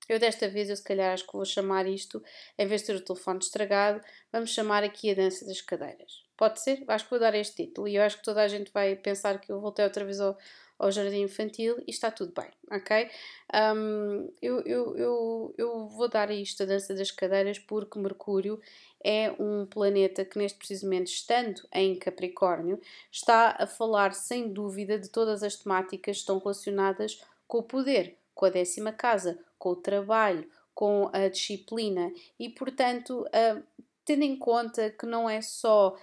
eu 0.08 0.18
desta 0.18 0.48
vez, 0.48 0.68
eu 0.68 0.76
se 0.76 0.82
calhar 0.82 1.12
acho 1.14 1.26
que 1.26 1.32
vou 1.32 1.44
chamar 1.44 1.86
isto, 1.86 2.22
em 2.58 2.66
vez 2.66 2.82
de 2.82 2.88
ter 2.88 2.96
o 2.96 3.04
telefone 3.04 3.38
estragado, 3.38 4.00
vamos 4.30 4.50
chamar 4.50 4.84
aqui 4.84 5.10
a 5.10 5.14
dança 5.14 5.46
das 5.46 5.62
cadeiras. 5.62 6.24
Pode 6.36 6.60
ser? 6.60 6.84
Acho 6.88 7.04
que 7.04 7.10
vou 7.10 7.18
dar 7.18 7.34
este 7.34 7.64
título 7.64 7.88
e 7.88 7.96
eu 7.96 8.02
acho 8.02 8.18
que 8.18 8.24
toda 8.24 8.42
a 8.42 8.48
gente 8.48 8.70
vai 8.72 8.96
pensar 8.96 9.40
que 9.40 9.50
eu 9.50 9.60
voltei 9.60 9.84
outra 9.84 10.04
vez 10.04 10.20
ao, 10.20 10.36
ao 10.78 10.90
jardim 10.90 11.22
infantil 11.22 11.76
e 11.86 11.90
está 11.90 12.10
tudo 12.10 12.32
bem, 12.34 12.50
ok? 12.70 13.08
Um, 13.76 14.32
eu, 14.42 14.60
eu, 14.62 14.96
eu, 14.96 15.54
eu 15.56 15.88
vou 15.88 16.08
dar 16.08 16.30
a 16.30 16.34
isto 16.34 16.62
a 16.62 16.66
dança 16.66 16.94
das 16.94 17.10
cadeiras 17.10 17.58
porque 17.58 17.98
Mercúrio 17.98 18.60
é 19.02 19.30
um 19.38 19.66
planeta 19.66 20.24
que, 20.24 20.38
neste 20.38 20.58
precisamente 20.58 21.12
estando 21.12 21.62
em 21.72 21.98
Capricórnio, 21.98 22.80
está 23.12 23.54
a 23.58 23.66
falar 23.66 24.14
sem 24.14 24.52
dúvida 24.52 24.98
de 24.98 25.10
todas 25.10 25.42
as 25.42 25.56
temáticas 25.56 26.16
que 26.16 26.20
estão 26.20 26.38
relacionadas 26.38 27.20
com 27.46 27.58
o 27.58 27.62
poder, 27.62 28.16
com 28.34 28.46
a 28.46 28.50
décima 28.50 28.92
casa, 28.92 29.38
com 29.58 29.70
o 29.70 29.76
trabalho, 29.76 30.48
com 30.74 31.08
a 31.12 31.28
disciplina 31.28 32.12
e, 32.38 32.48
portanto, 32.48 33.26
uh, 33.26 33.62
tendo 34.04 34.22
em 34.22 34.36
conta 34.36 34.90
que 34.90 35.06
não 35.06 35.28
é 35.28 35.40
só. 35.40 35.96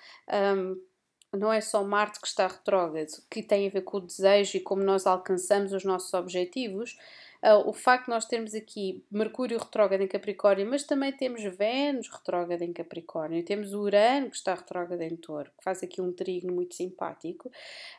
Um, 0.57 0.90
não 1.33 1.51
é 1.51 1.61
só 1.61 1.83
Marte 1.83 2.19
que 2.19 2.27
está 2.27 2.47
retrógrado, 2.47 3.23
que 3.29 3.41
tem 3.41 3.67
a 3.67 3.69
ver 3.69 3.81
com 3.81 3.97
o 3.97 4.01
desejo 4.01 4.57
e 4.57 4.59
como 4.59 4.83
nós 4.83 5.07
alcançamos 5.07 5.71
os 5.73 5.83
nossos 5.83 6.13
objetivos. 6.13 6.97
Uh, 7.41 7.67
o 7.67 7.73
facto 7.73 8.05
de 8.05 8.11
nós 8.11 8.25
termos 8.25 8.53
aqui 8.53 9.03
Mercúrio 9.09 9.57
retrógrado 9.57 10.01
em 10.01 10.07
Capricórnio, 10.07 10.67
mas 10.69 10.83
também 10.83 11.11
temos 11.11 11.41
Vênus 11.57 12.07
retrógrado 12.07 12.61
em 12.61 12.71
Capricórnio, 12.71 13.43
temos 13.43 13.73
Urano 13.73 14.29
que 14.29 14.35
está 14.35 14.53
retrógrado 14.53 15.01
em 15.01 15.15
Touro, 15.15 15.49
que 15.57 15.63
faz 15.63 15.81
aqui 15.81 15.99
um 15.99 16.13
trígono 16.13 16.53
muito 16.53 16.75
simpático. 16.75 17.51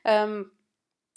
Um, 0.07 0.49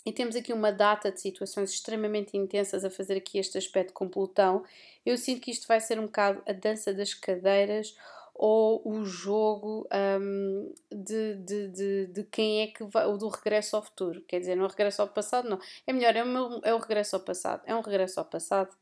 e 0.05 0.11
temos 0.11 0.35
aqui 0.35 0.53
uma 0.53 0.71
data 0.71 1.11
de 1.11 1.19
situações 1.19 1.71
extremamente 1.71 2.37
intensas 2.37 2.85
a 2.85 2.91
fazer 2.91 3.17
aqui 3.17 3.39
este 3.39 3.57
aspecto 3.57 3.91
com 3.91 4.07
Plutão. 4.07 4.63
Eu 5.03 5.17
sinto 5.17 5.41
que 5.41 5.49
isto 5.49 5.67
vai 5.67 5.79
ser 5.79 5.99
um 5.99 6.05
bocado 6.05 6.43
a 6.47 6.53
dança 6.53 6.93
das 6.93 7.13
cadeiras 7.13 7.95
ou 8.37 8.81
o 8.85 9.05
jogo 9.05 9.87
um, 10.19 10.73
de, 10.91 11.35
de, 11.35 11.67
de, 11.69 12.07
de, 12.07 12.23
quem 12.25 12.63
é 12.63 12.67
que 12.67 12.83
vai, 12.83 13.05
ou 13.05 13.17
do 13.17 13.29
regresso 13.29 13.77
ao 13.77 13.81
futuro. 13.81 14.21
Quer 14.27 14.39
dizer, 14.39 14.55
não 14.55 14.65
é 14.65 14.67
regresso 14.67 15.01
ao 15.01 15.07
passado, 15.07 15.49
não. 15.49 15.57
É 15.87 15.93
melhor, 15.93 16.13
é, 16.15 16.23
o, 16.23 16.61
é 16.63 16.73
o 16.73 16.77
regresso 16.77 17.15
ao 17.15 17.21
passado. 17.21 17.63
É 17.65 17.73
um 17.73 17.79
regresso 17.79 18.19
ao 18.19 18.25
passado. 18.25 18.75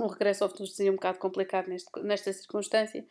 Um 0.00 0.08
regresso 0.08 0.42
ao 0.42 0.50
futuro 0.50 0.68
seria 0.68 0.90
um 0.90 0.96
bocado 0.96 1.18
complicado 1.18 1.68
neste, 1.68 1.88
nesta 2.02 2.32
circunstância, 2.32 3.06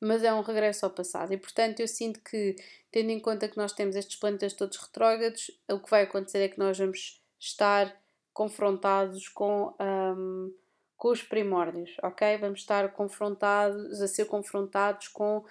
mas 0.00 0.24
é 0.24 0.34
um 0.34 0.40
regresso 0.40 0.84
ao 0.84 0.90
passado. 0.90 1.32
E 1.32 1.36
portanto, 1.36 1.78
eu 1.78 1.86
sinto 1.86 2.20
que, 2.20 2.56
tendo 2.90 3.10
em 3.10 3.20
conta 3.20 3.48
que 3.48 3.56
nós 3.56 3.72
temos 3.72 3.94
estes 3.94 4.16
planetas 4.16 4.52
todos 4.52 4.76
retrógrados, 4.78 5.48
o 5.70 5.78
que 5.78 5.90
vai 5.90 6.02
acontecer 6.02 6.38
é 6.38 6.48
que 6.48 6.58
nós 6.58 6.76
vamos 6.76 7.22
estar 7.38 7.96
confrontados 8.32 9.28
com. 9.28 9.72
Um, 9.80 10.52
com 10.96 11.08
os 11.08 11.22
primórdios, 11.22 11.96
ok? 12.02 12.38
Vamos 12.38 12.60
estar 12.60 12.92
confrontados, 12.92 14.00
a 14.00 14.08
ser 14.08 14.26
confrontados 14.26 15.08
com, 15.08 15.44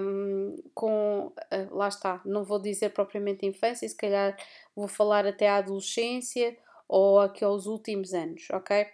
um, 0.00 0.56
com 0.74 1.26
uh, 1.28 1.74
lá 1.74 1.88
está, 1.88 2.20
não 2.24 2.44
vou 2.44 2.58
dizer 2.60 2.90
propriamente 2.90 3.46
infância, 3.46 3.88
se 3.88 3.96
calhar 3.96 4.36
vou 4.74 4.86
falar 4.88 5.26
até 5.26 5.48
a 5.48 5.56
adolescência 5.56 6.56
ou 6.86 7.18
aqueles 7.18 7.66
últimos 7.66 8.12
anos, 8.12 8.48
ok? 8.50 8.86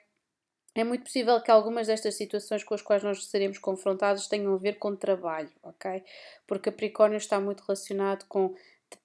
É 0.75 0.85
muito 0.85 1.03
possível 1.03 1.41
que 1.43 1.51
algumas 1.51 1.89
destas 1.89 2.15
situações 2.15 2.63
com 2.63 2.75
as 2.75 2.81
quais 2.81 3.03
nós 3.03 3.27
seremos 3.27 3.59
confrontados 3.59 4.29
tenham 4.29 4.55
a 4.55 4.59
ver 4.59 4.79
com 4.79 4.95
trabalho, 4.95 5.51
ok? 5.63 6.05
Porque 6.47 6.71
Capricórnio 6.71 7.17
está 7.17 7.41
muito 7.41 7.63
relacionado 7.63 8.25
com 8.29 8.55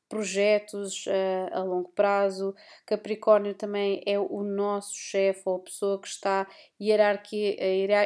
projetos 0.08 1.06
uh, 1.08 1.50
a 1.52 1.64
longo 1.64 1.90
prazo. 1.90 2.56
Capricórnio 2.86 3.54
também 3.54 4.02
é 4.06 4.20
o 4.20 4.44
nosso 4.44 4.96
chefe 4.96 5.42
ou 5.46 5.56
a 5.56 5.60
pessoa 5.60 6.02
que 6.02 6.08
está 6.08 6.48
hierarqui 6.80 7.58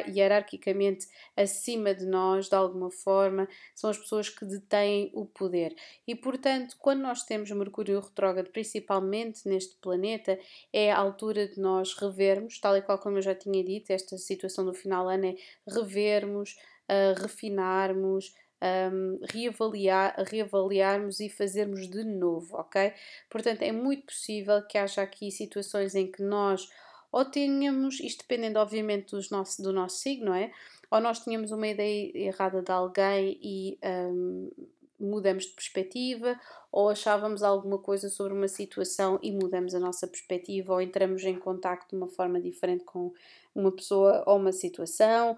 hierarquicamente 0.08 1.06
acima 1.36 1.94
de 1.94 2.06
nós, 2.06 2.48
de 2.48 2.54
alguma 2.54 2.90
forma, 2.90 3.48
são 3.74 3.90
as 3.90 3.98
pessoas 3.98 4.28
que 4.28 4.44
detêm 4.44 5.10
o 5.14 5.26
poder. 5.26 5.74
E, 6.06 6.14
portanto, 6.14 6.76
quando 6.78 7.00
nós 7.00 7.24
temos 7.24 7.50
Mercúrio 7.50 8.00
retrógrado, 8.00 8.50
principalmente 8.50 9.48
neste 9.48 9.76
planeta, 9.76 10.38
é 10.72 10.90
a 10.90 10.98
altura 10.98 11.46
de 11.46 11.60
nós 11.60 11.94
revermos, 11.94 12.58
tal 12.58 12.76
e 12.76 12.82
qual 12.82 12.98
como 12.98 13.18
eu 13.18 13.22
já 13.22 13.34
tinha 13.34 13.62
dito, 13.62 13.90
esta 13.90 14.16
situação 14.16 14.64
do 14.64 14.74
final 14.74 15.08
ano 15.08 15.26
é 15.26 15.34
revermos, 15.68 16.56
uh, 16.90 17.20
refinarmos, 17.20 18.34
um, 18.62 19.18
reavaliar, 19.32 20.14
reavaliarmos 20.26 21.20
e 21.20 21.28
fazermos 21.28 21.88
de 21.88 22.04
novo, 22.04 22.56
ok? 22.56 22.92
Portanto, 23.28 23.62
é 23.62 23.72
muito 23.72 24.06
possível 24.06 24.62
que 24.62 24.76
haja 24.76 25.02
aqui 25.02 25.30
situações 25.30 25.94
em 25.94 26.10
que 26.10 26.22
nós 26.22 26.68
ou 27.12 27.24
tenhamos, 27.24 27.98
isto 28.00 28.20
dependendo 28.20 28.58
obviamente 28.58 29.10
dos 29.10 29.30
nosso, 29.30 29.60
do 29.62 29.72
nosso 29.72 29.96
signo, 29.96 30.26
não 30.26 30.34
é? 30.34 30.52
Ou 30.90 31.00
nós 31.00 31.20
tínhamos 31.20 31.50
uma 31.50 31.66
ideia 31.66 32.10
errada 32.14 32.62
de 32.62 32.70
alguém 32.70 33.38
e 33.42 33.78
um, 33.84 34.50
mudamos 34.98 35.46
de 35.46 35.52
perspectiva, 35.52 36.38
ou 36.70 36.88
achávamos 36.88 37.42
alguma 37.42 37.78
coisa 37.78 38.08
sobre 38.08 38.32
uma 38.32 38.48
situação 38.48 39.18
e 39.22 39.32
mudamos 39.32 39.74
a 39.74 39.80
nossa 39.80 40.06
perspectiva, 40.06 40.72
ou 40.72 40.80
entramos 40.80 41.24
em 41.24 41.36
contato 41.36 41.88
de 41.88 41.96
uma 41.96 42.08
forma 42.08 42.40
diferente 42.40 42.84
com 42.84 43.12
uma 43.54 43.72
pessoa 43.72 44.22
ou 44.26 44.36
uma 44.36 44.52
situação 44.52 45.36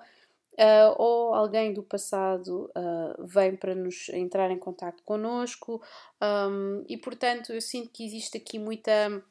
uh, 0.55 0.95
ou 0.97 1.35
alguém 1.35 1.73
do 1.73 1.83
passado 1.83 2.71
uh, 2.77 3.27
vem 3.27 3.57
para 3.57 3.75
nos 3.75 4.09
entrar 4.11 4.51
em 4.51 4.59
contato 4.59 5.03
connosco 5.05 5.83
um, 6.23 6.85
e 6.89 6.97
portanto 6.97 7.53
eu 7.53 7.61
sinto 7.61 7.91
que 7.91 8.05
existe 8.05 8.37
aqui 8.37 8.59
muita 8.59 9.23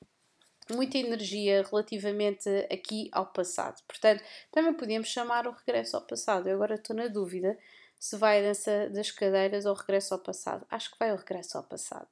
muita 0.70 0.98
energia 0.98 1.64
relativamente 1.70 2.48
aqui 2.72 3.10
ao 3.12 3.26
passado. 3.26 3.82
Portanto, 3.88 4.24
também 4.52 4.74
podíamos 4.74 5.10
chamar 5.10 5.46
o 5.46 5.52
regresso 5.52 5.98
ao 5.98 6.02
passado. 6.04 6.48
Eu 6.48 6.56
agora 6.56 6.76
estou 6.76 6.96
na 6.96 7.08
dúvida 7.08 7.58
se 8.00 8.16
vai 8.16 8.40
a 8.40 8.48
dança 8.48 8.90
das 8.90 9.12
cadeiras 9.12 9.66
ou 9.66 9.74
regresso 9.74 10.14
ao 10.14 10.20
passado. 10.20 10.66
Acho 10.70 10.92
que 10.92 10.98
vai 10.98 11.12
o 11.12 11.18
regresso 11.18 11.58
ao 11.58 11.64
passado. 11.64 12.10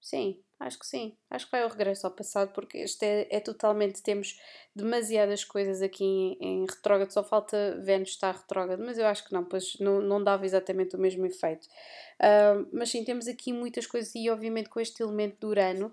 Sim, 0.00 0.42
acho 0.62 0.78
que 0.78 0.86
sim. 0.86 1.16
Acho 1.30 1.46
que 1.46 1.52
vai 1.52 1.64
o 1.64 1.68
regresso 1.68 2.06
ao 2.06 2.12
passado, 2.12 2.52
porque 2.52 2.78
este 2.78 3.04
é, 3.04 3.28
é 3.30 3.40
totalmente. 3.40 4.02
Temos 4.02 4.40
demasiadas 4.74 5.44
coisas 5.44 5.82
aqui 5.82 6.04
em, 6.04 6.36
em 6.40 6.66
retrógrado, 6.66 7.10
só 7.10 7.22
falta 7.22 7.80
Vênus 7.82 8.10
estar 8.10 8.34
retrógrado, 8.34 8.82
mas 8.84 8.98
eu 8.98 9.06
acho 9.06 9.26
que 9.26 9.32
não, 9.32 9.44
pois 9.44 9.78
não, 9.80 10.00
não 10.00 10.22
dava 10.22 10.46
exatamente 10.46 10.96
o 10.96 10.98
mesmo 10.98 11.26
efeito. 11.26 11.66
Uh, 12.20 12.68
mas 12.72 12.90
sim, 12.90 13.04
temos 13.04 13.26
aqui 13.26 13.52
muitas 13.52 13.86
coisas, 13.86 14.14
e 14.14 14.30
obviamente 14.30 14.68
com 14.68 14.80
este 14.80 15.02
elemento 15.02 15.36
do 15.40 15.48
Urano. 15.48 15.92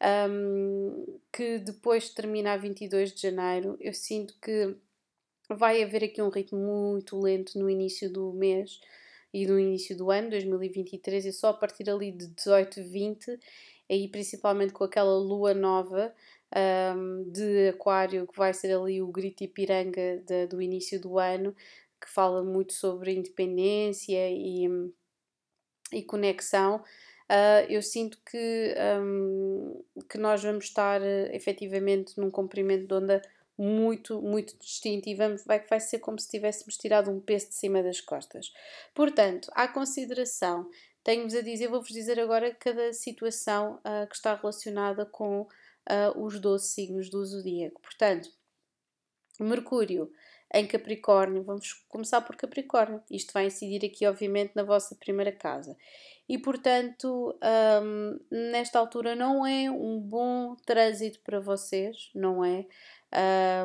Um, 0.00 1.18
que 1.32 1.58
depois 1.58 2.04
de 2.04 2.14
terminar 2.14 2.56
22 2.58 3.12
de 3.12 3.20
janeiro, 3.20 3.76
eu 3.80 3.92
sinto 3.92 4.32
que 4.40 4.76
vai 5.50 5.82
haver 5.82 6.04
aqui 6.04 6.22
um 6.22 6.28
ritmo 6.28 6.60
muito 6.60 7.18
lento 7.18 7.58
no 7.58 7.68
início 7.68 8.08
do 8.12 8.32
mês, 8.32 8.80
e 9.32 9.46
no 9.46 9.58
início 9.58 9.96
do 9.96 10.10
ano, 10.10 10.30
2023, 10.30 11.26
e 11.26 11.32
só 11.32 11.48
a 11.50 11.54
partir 11.54 11.88
ali 11.90 12.12
de 12.12 12.28
18, 12.28 12.82
20, 12.82 13.38
aí 13.88 14.08
principalmente 14.08 14.72
com 14.72 14.84
aquela 14.84 15.16
lua 15.18 15.54
nova 15.54 16.14
um, 16.96 17.30
de 17.30 17.68
Aquário, 17.68 18.26
que 18.26 18.36
vai 18.36 18.52
ser 18.54 18.74
ali 18.74 19.02
o 19.02 19.08
grito 19.08 19.44
Ipiranga 19.44 20.22
de, 20.24 20.46
do 20.46 20.60
início 20.60 21.00
do 21.00 21.18
ano, 21.18 21.54
que 22.00 22.10
fala 22.10 22.42
muito 22.42 22.72
sobre 22.72 23.12
independência 23.12 24.30
e, 24.30 24.68
e 25.92 26.02
conexão. 26.02 26.82
Uh, 27.30 27.68
eu 27.68 27.82
sinto 27.82 28.18
que, 28.24 28.74
um, 29.02 29.84
que 30.08 30.16
nós 30.16 30.42
vamos 30.42 30.64
estar 30.64 31.00
uh, 31.02 31.28
efetivamente 31.32 32.18
num 32.18 32.30
comprimento 32.30 32.86
de 32.86 32.94
onda 32.94 33.22
muito, 33.58 34.22
muito 34.22 34.56
distinto 34.56 35.08
e 35.08 35.14
vamos, 35.14 35.44
vai, 35.44 35.60
vai 35.66 35.80
ser 35.80 35.98
como 35.98 36.18
se 36.18 36.30
tivéssemos 36.30 36.78
tirado 36.78 37.10
um 37.10 37.20
peso 37.20 37.48
de 37.48 37.56
cima 37.56 37.82
das 37.82 38.00
costas. 38.00 38.52
Portanto, 38.94 39.50
à 39.52 39.66
consideração, 39.66 40.70
tenho-vos 41.08 41.34
a 41.34 41.40
dizer, 41.40 41.68
vou-vos 41.68 41.88
dizer 41.88 42.20
agora 42.20 42.54
cada 42.54 42.92
situação 42.92 43.76
uh, 43.76 44.06
que 44.06 44.14
está 44.14 44.34
relacionada 44.34 45.06
com 45.06 45.40
uh, 45.40 46.22
os 46.22 46.38
12 46.38 46.68
signos 46.68 47.08
do 47.08 47.24
zodíaco. 47.24 47.80
Portanto, 47.80 48.28
Mercúrio 49.40 50.12
em 50.52 50.66
Capricórnio, 50.66 51.42
vamos 51.42 51.72
começar 51.88 52.20
por 52.20 52.36
Capricórnio. 52.36 53.02
Isto 53.10 53.32
vai 53.32 53.46
incidir 53.46 53.86
aqui, 53.86 54.06
obviamente, 54.06 54.52
na 54.54 54.62
vossa 54.62 54.94
primeira 54.96 55.32
casa. 55.32 55.74
E, 56.28 56.36
portanto, 56.36 57.34
um, 57.82 58.20
nesta 58.30 58.78
altura 58.78 59.16
não 59.16 59.46
é 59.46 59.70
um 59.70 59.98
bom 59.98 60.56
trânsito 60.66 61.20
para 61.20 61.40
vocês, 61.40 62.10
não 62.14 62.44
é? 62.44 62.66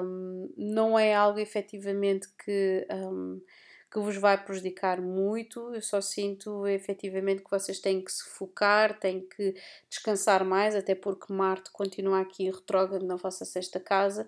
Um, 0.02 0.50
não 0.56 0.98
é 0.98 1.14
algo 1.14 1.40
efetivamente 1.40 2.26
que, 2.46 2.88
um, 2.90 3.42
que 3.94 4.00
vos 4.00 4.18
vai 4.18 4.44
prejudicar 4.44 5.00
muito. 5.00 5.72
Eu 5.72 5.82
só 5.82 6.02
sinto 6.02 6.66
efetivamente 6.66 7.44
que 7.44 7.52
vocês 7.52 7.80
têm 7.80 8.04
que 8.04 8.12
se 8.12 8.24
focar, 8.24 9.00
têm 9.00 9.22
que 9.22 9.56
descansar 9.88 10.44
mais, 10.44 10.76
até 10.76 10.96
porque 10.96 11.32
Marte 11.32 11.70
continua 11.72 12.22
aqui 12.22 12.50
retrógrado 12.50 13.06
na 13.06 13.16
vossa 13.16 13.46
sexta 13.46 13.80
casa. 13.80 14.28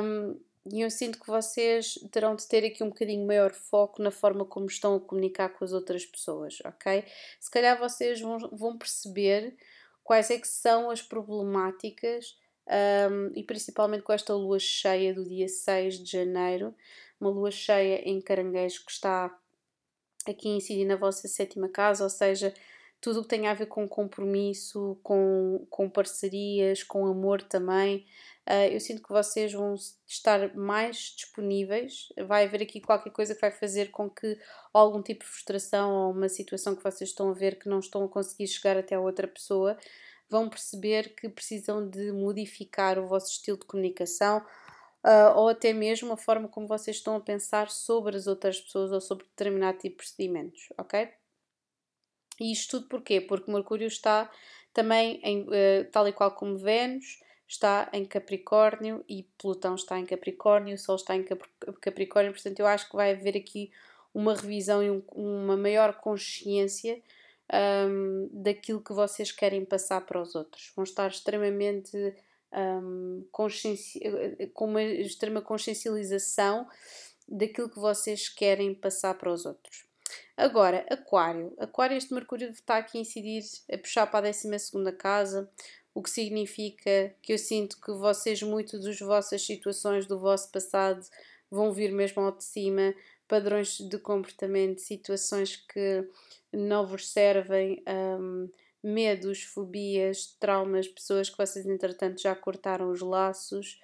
Um, 0.00 0.38
e 0.72 0.80
eu 0.80 0.90
sinto 0.90 1.18
que 1.18 1.26
vocês 1.26 1.94
terão 2.12 2.36
de 2.36 2.46
ter 2.46 2.64
aqui 2.64 2.84
um 2.84 2.88
bocadinho 2.88 3.26
maior 3.26 3.52
foco 3.52 4.00
na 4.00 4.12
forma 4.12 4.44
como 4.44 4.66
estão 4.66 4.94
a 4.94 5.00
comunicar 5.00 5.48
com 5.48 5.64
as 5.64 5.72
outras 5.72 6.06
pessoas, 6.06 6.58
ok? 6.64 7.04
Se 7.40 7.50
calhar 7.50 7.76
vocês 7.76 8.20
vão, 8.20 8.38
vão 8.52 8.78
perceber 8.78 9.56
quais 10.04 10.30
é 10.30 10.38
que 10.38 10.46
são 10.46 10.88
as 10.88 11.02
problemáticas 11.02 12.38
um, 13.10 13.32
e 13.34 13.42
principalmente 13.42 14.04
com 14.04 14.12
esta 14.12 14.34
lua 14.34 14.58
cheia 14.58 15.12
do 15.12 15.24
dia 15.24 15.48
6 15.48 15.98
de 15.98 16.12
janeiro, 16.12 16.74
uma 17.20 17.30
lua 17.30 17.50
cheia 17.50 18.08
em 18.08 18.20
caranguejo 18.20 18.84
que 18.84 18.92
está 18.92 19.36
aqui 20.26 20.48
a 20.48 20.56
incidir 20.56 20.84
na 20.84 20.96
vossa 20.96 21.28
sétima 21.28 21.68
casa, 21.68 22.04
ou 22.04 22.10
seja, 22.10 22.52
tudo 23.00 23.20
o 23.20 23.22
que 23.22 23.28
tem 23.28 23.46
a 23.46 23.52
ver 23.52 23.66
com 23.66 23.86
compromisso, 23.86 24.98
com, 25.02 25.66
com 25.68 25.90
parcerias, 25.90 26.82
com 26.82 27.06
amor 27.06 27.42
também. 27.42 28.06
Uh, 28.48 28.72
eu 28.72 28.80
sinto 28.80 29.02
que 29.02 29.10
vocês 29.10 29.52
vão 29.52 29.74
estar 30.06 30.54
mais 30.54 31.14
disponíveis. 31.14 32.08
Vai 32.26 32.44
haver 32.44 32.62
aqui 32.62 32.80
qualquer 32.80 33.10
coisa 33.10 33.34
que 33.34 33.42
vai 33.42 33.50
fazer 33.50 33.90
com 33.90 34.08
que 34.08 34.38
algum 34.72 35.02
tipo 35.02 35.22
de 35.22 35.30
frustração 35.30 35.92
ou 35.92 36.12
uma 36.12 36.30
situação 36.30 36.74
que 36.74 36.82
vocês 36.82 37.10
estão 37.10 37.28
a 37.28 37.34
ver 37.34 37.58
que 37.58 37.68
não 37.68 37.78
estão 37.78 38.04
a 38.04 38.08
conseguir 38.08 38.46
chegar 38.46 38.78
até 38.78 38.94
a 38.94 39.00
outra 39.00 39.28
pessoa, 39.28 39.76
vão 40.30 40.48
perceber 40.48 41.14
que 41.14 41.28
precisam 41.28 41.86
de 41.86 42.10
modificar 42.10 42.98
o 42.98 43.06
vosso 43.06 43.30
estilo 43.32 43.58
de 43.58 43.66
comunicação 43.66 44.42
uh, 45.04 45.36
ou 45.36 45.48
até 45.48 45.72
mesmo 45.72 46.12
a 46.12 46.16
forma 46.16 46.48
como 46.48 46.66
vocês 46.66 46.96
estão 46.96 47.16
a 47.16 47.20
pensar 47.20 47.70
sobre 47.70 48.16
as 48.16 48.26
outras 48.26 48.60
pessoas 48.60 48.90
ou 48.90 49.00
sobre 49.00 49.24
determinado 49.24 49.78
tipo 49.78 49.96
de 49.96 49.96
procedimentos, 49.96 50.68
ok? 50.78 51.08
E 52.40 52.50
isto 52.50 52.78
tudo 52.78 52.88
porquê? 52.88 53.20
Porque 53.20 53.50
Mercúrio 53.50 53.86
está 53.86 54.30
também, 54.72 55.20
em, 55.22 55.42
uh, 55.42 55.90
tal 55.92 56.08
e 56.08 56.12
qual 56.12 56.32
como 56.32 56.58
Vênus, 56.58 57.22
está 57.46 57.88
em 57.92 58.04
Capricórnio 58.04 59.04
e 59.08 59.24
Plutão 59.38 59.74
está 59.74 59.98
em 59.98 60.06
Capricórnio, 60.06 60.74
o 60.74 60.78
Sol 60.78 60.96
está 60.96 61.14
em 61.14 61.24
Capricórnio, 61.80 62.32
portanto 62.32 62.58
eu 62.58 62.66
acho 62.66 62.88
que 62.88 62.96
vai 62.96 63.12
haver 63.12 63.36
aqui 63.36 63.70
uma 64.12 64.34
revisão 64.34 64.82
e 64.82 64.90
um, 64.90 65.02
uma 65.12 65.56
maior 65.56 65.94
consciência 65.94 67.00
um, 67.52 68.28
daquilo 68.32 68.80
que 68.80 68.92
vocês 68.92 69.30
querem 69.30 69.64
passar 69.64 70.00
para 70.02 70.20
os 70.20 70.34
outros. 70.34 70.72
Vão 70.74 70.84
estar 70.84 71.08
extremamente 71.08 72.14
um, 72.54 73.26
com 74.52 74.64
uma 74.66 74.82
extrema 74.82 75.42
consciencialização 75.42 76.66
daquilo 77.28 77.68
que 77.68 77.78
vocês 77.78 78.28
querem 78.28 78.74
passar 78.74 79.14
para 79.14 79.32
os 79.32 79.46
outros. 79.46 79.84
Agora, 80.36 80.86
Aquário. 80.90 81.54
Aquário, 81.58 81.96
este 81.96 82.12
Mercúrio 82.12 82.50
está 82.50 82.76
aqui 82.76 82.98
a 82.98 83.00
incidir, 83.00 83.42
a 83.72 83.78
puxar 83.78 84.06
para 84.06 84.28
a 84.28 84.32
12 84.32 84.96
casa, 84.98 85.50
o 85.94 86.02
que 86.02 86.10
significa 86.10 87.14
que 87.22 87.32
eu 87.32 87.38
sinto 87.38 87.80
que 87.80 87.92
vocês, 87.92 88.42
muito 88.42 88.80
das 88.80 88.98
vossas 88.98 89.42
situações 89.42 90.06
do 90.06 90.18
vosso 90.18 90.50
passado, 90.50 91.04
vão 91.50 91.72
vir 91.72 91.92
mesmo 91.92 92.20
ao 92.22 92.32
de 92.32 92.44
cima, 92.44 92.94
padrões 93.28 93.78
de 93.78 93.98
comportamento, 93.98 94.80
situações 94.80 95.56
que 95.56 96.04
não 96.52 96.86
vos 96.86 97.08
servem, 97.08 97.82
um, 97.88 98.50
medos, 98.84 99.42
fobias, 99.42 100.36
traumas, 100.38 100.86
pessoas 100.86 101.30
que 101.30 101.38
vocês 101.38 101.64
entretanto 101.64 102.20
já 102.20 102.34
cortaram 102.36 102.90
os 102.90 103.00
laços. 103.00 103.80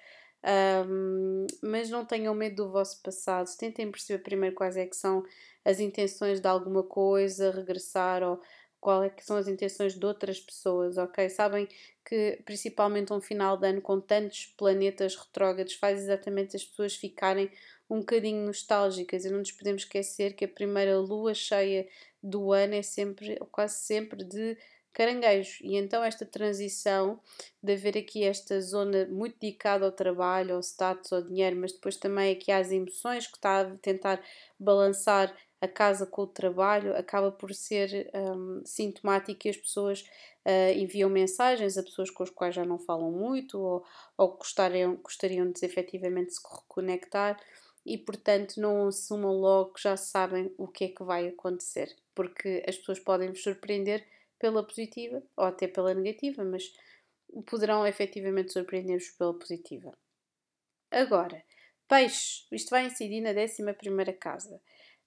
Um, 0.87 1.45
mas 1.61 1.89
não 1.89 2.05
tenham 2.05 2.33
medo 2.33 2.63
do 2.63 2.71
vosso 2.71 3.01
passado, 3.01 3.47
tentem 3.57 3.91
perceber 3.91 4.23
primeiro 4.23 4.55
quais 4.55 4.75
é 4.75 4.87
que 4.87 4.95
são 4.95 5.23
as 5.63 5.79
intenções 5.79 6.39
de 6.39 6.47
alguma 6.47 6.81
coisa, 6.81 7.51
regressar 7.51 8.23
ou 8.23 8.41
qual 8.79 9.03
é 9.03 9.09
que 9.09 9.23
são 9.23 9.37
as 9.37 9.47
intenções 9.47 9.93
de 9.93 10.03
outras 10.03 10.39
pessoas, 10.39 10.97
ok? 10.97 11.29
Sabem 11.29 11.67
que 12.03 12.41
principalmente 12.43 13.13
um 13.13 13.21
final 13.21 13.55
de 13.55 13.67
ano 13.67 13.81
com 13.81 14.01
tantos 14.01 14.47
planetas 14.57 15.15
retrógrados 15.15 15.75
faz 15.75 16.01
exatamente 16.01 16.55
as 16.55 16.65
pessoas 16.65 16.95
ficarem 16.95 17.51
um 17.87 17.99
bocadinho 17.99 18.43
nostálgicas 18.43 19.23
e 19.23 19.29
não 19.29 19.39
nos 19.39 19.51
podemos 19.51 19.83
esquecer 19.83 20.33
que 20.33 20.45
a 20.45 20.47
primeira 20.47 20.97
lua 20.97 21.35
cheia 21.35 21.87
do 22.23 22.51
ano 22.51 22.73
é 22.73 22.81
sempre, 22.81 23.37
ou 23.39 23.45
quase 23.45 23.75
sempre, 23.75 24.23
de 24.23 24.57
caranguejo. 24.93 25.59
E 25.61 25.75
então 25.75 26.03
esta 26.03 26.25
transição 26.25 27.19
de 27.61 27.73
haver 27.73 27.97
aqui 27.97 28.23
esta 28.23 28.59
zona 28.61 29.05
muito 29.07 29.37
dedicada 29.39 29.85
ao 29.85 29.91
trabalho, 29.91 30.55
ao 30.55 30.61
status, 30.61 31.11
ao 31.13 31.21
dinheiro, 31.21 31.55
mas 31.57 31.71
depois 31.71 31.97
também 31.97 32.31
aqui 32.31 32.51
às 32.51 32.71
emoções 32.71 33.27
que 33.27 33.37
está 33.37 33.61
a 33.61 33.77
tentar 33.77 34.21
balançar 34.59 35.35
a 35.61 35.67
casa 35.67 36.07
com 36.07 36.23
o 36.23 36.27
trabalho 36.27 36.97
acaba 36.97 37.31
por 37.31 37.53
ser 37.53 38.09
um, 38.15 38.63
sintomático 38.65 39.45
e 39.45 39.51
as 39.51 39.57
pessoas 39.57 40.01
uh, 40.43 40.75
enviam 40.75 41.07
mensagens 41.07 41.77
a 41.77 41.83
pessoas 41.83 42.09
com 42.09 42.23
as 42.23 42.31
quais 42.31 42.55
já 42.55 42.65
não 42.65 42.79
falam 42.79 43.11
muito 43.11 43.59
ou, 43.59 43.85
ou 44.17 44.29
gostariam, 44.37 44.95
gostariam 44.95 45.51
de 45.51 45.63
efetivamente 45.63 46.33
se 46.33 46.41
reconectar 46.43 47.39
e 47.85 47.95
portanto 47.95 48.59
não 48.59 48.87
assumam 48.87 49.33
logo 49.33 49.73
que 49.73 49.83
já 49.83 49.95
sabem 49.95 50.51
o 50.57 50.67
que 50.67 50.85
é 50.85 50.87
que 50.87 51.03
vai 51.03 51.27
acontecer, 51.27 51.95
porque 52.15 52.63
as 52.67 52.77
pessoas 52.77 52.99
podem 52.99 53.29
vos 53.29 53.43
surpreender 53.43 54.03
pela 54.41 54.65
positiva 54.65 55.21
ou 55.37 55.45
até 55.45 55.67
pela 55.67 55.93
negativa, 55.93 56.43
mas 56.43 56.73
poderão 57.45 57.85
efetivamente 57.85 58.51
surpreender-vos 58.51 59.11
pela 59.11 59.37
positiva. 59.37 59.93
Agora, 60.89 61.41
peixe, 61.87 62.47
isto 62.51 62.71
vai 62.71 62.87
incidir 62.87 63.21
na 63.21 63.29
11 63.29 64.13
casa. 64.19 64.59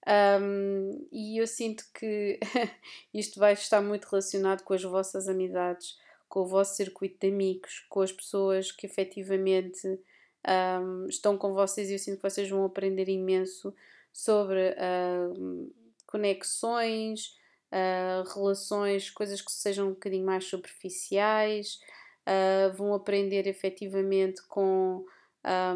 Um, 0.07 1.07
e 1.11 1.41
eu 1.41 1.45
sinto 1.45 1.83
que 1.93 2.39
isto 3.13 3.39
vai 3.39 3.53
estar 3.53 3.81
muito 3.81 4.05
relacionado 4.05 4.63
com 4.63 4.73
as 4.73 4.83
vossas 4.83 5.27
amizades, 5.27 5.97
com 6.29 6.41
o 6.41 6.47
vosso 6.47 6.75
circuito 6.75 7.17
de 7.19 7.27
amigos, 7.27 7.85
com 7.89 8.01
as 8.01 8.11
pessoas 8.11 8.71
que 8.71 8.85
efetivamente 8.85 9.99
um, 10.47 11.07
estão 11.07 11.37
com 11.37 11.53
vocês 11.53 11.89
e 11.89 11.93
eu 11.93 11.99
sinto 11.99 12.17
que 12.17 12.29
vocês 12.29 12.49
vão 12.49 12.63
aprender 12.63 13.09
imenso 13.09 13.75
sobre 14.13 14.75
conexões, 16.07 17.35
uh, 17.71 18.27
relações, 18.33 19.09
coisas 19.09 19.41
que 19.41 19.51
sejam 19.51 19.87
um 19.87 19.93
bocadinho 19.93 20.25
mais 20.25 20.45
superficiais, 20.45 21.79
uh, 22.27 22.73
vão 22.75 22.93
aprender 22.93 23.47
efetivamente 23.47 24.41
com, 24.47 25.05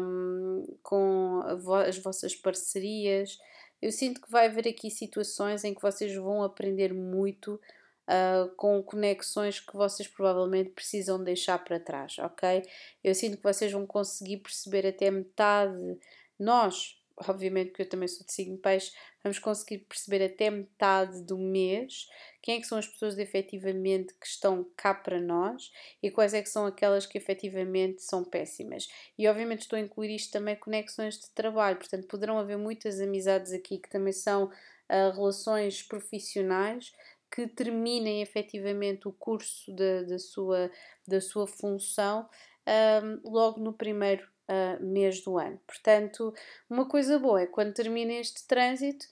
um, 0.00 0.76
com 0.82 1.42
as 1.86 1.98
vossas 1.98 2.34
parcerias 2.34 3.38
eu 3.80 3.90
sinto 3.90 4.20
que 4.20 4.30
vai 4.30 4.46
haver 4.46 4.68
aqui 4.68 4.90
situações 4.90 5.64
em 5.64 5.74
que 5.74 5.80
vocês 5.80 6.14
vão 6.14 6.42
aprender 6.42 6.92
muito 6.92 7.54
uh, 7.54 8.48
com 8.56 8.82
conexões 8.82 9.58
que 9.58 9.74
vocês 9.74 10.06
provavelmente 10.06 10.70
precisam 10.70 11.22
deixar 11.22 11.58
para 11.64 11.80
trás, 11.80 12.18
ok? 12.18 12.62
Eu 13.02 13.14
sinto 13.14 13.38
que 13.38 13.42
vocês 13.42 13.72
vão 13.72 13.86
conseguir 13.86 14.38
perceber 14.38 14.86
até 14.86 15.10
metade. 15.10 15.98
Nós, 16.38 16.99
obviamente 17.28 17.72
que 17.72 17.82
eu 17.82 17.88
também 17.88 18.08
sou 18.08 18.24
de 18.24 18.32
signo 18.32 18.56
peixe, 18.58 18.92
vamos 19.22 19.38
conseguir 19.38 19.78
perceber 19.78 20.24
até 20.24 20.50
metade 20.50 21.22
do 21.22 21.36
mês 21.36 22.08
quem 22.42 22.56
é 22.56 22.60
que 22.60 22.66
são 22.66 22.78
as 22.78 22.86
pessoas 22.86 23.18
efetivamente 23.18 24.14
que 24.14 24.26
estão 24.26 24.66
cá 24.76 24.94
para 24.94 25.20
nós 25.20 25.70
e 26.02 26.10
quais 26.10 26.32
é 26.32 26.40
que 26.40 26.48
são 26.48 26.64
aquelas 26.66 27.06
que 27.06 27.18
efetivamente 27.18 28.02
são 28.02 28.24
péssimas. 28.24 28.88
E 29.18 29.28
obviamente 29.28 29.62
estou 29.62 29.76
a 29.76 29.80
incluir 29.80 30.14
isto 30.14 30.32
também 30.32 30.56
conexões 30.56 31.18
de 31.18 31.28
trabalho, 31.30 31.76
portanto 31.76 32.06
poderão 32.06 32.38
haver 32.38 32.56
muitas 32.56 33.00
amizades 33.00 33.52
aqui 33.52 33.78
que 33.78 33.90
também 33.90 34.12
são 34.12 34.44
uh, 34.44 35.10
relações 35.14 35.82
profissionais 35.82 36.92
que 37.30 37.46
terminem 37.46 38.22
efetivamente 38.22 39.06
o 39.06 39.12
curso 39.12 39.72
da, 39.72 40.02
da, 40.02 40.18
sua, 40.18 40.70
da 41.06 41.20
sua 41.20 41.46
função 41.46 42.28
um, 42.66 42.66
ah, 42.66 43.20
logo 43.24 43.60
no 43.60 43.72
primeiro 43.72 44.28
uh, 44.50 44.84
mês 44.84 45.22
do 45.22 45.38
ano. 45.38 45.60
Portanto, 45.66 46.34
uma 46.68 46.86
coisa 46.86 47.18
boa 47.18 47.42
é 47.42 47.46
quando 47.46 47.72
termina 47.72 48.12
este 48.14 48.46
trânsito, 48.46 49.06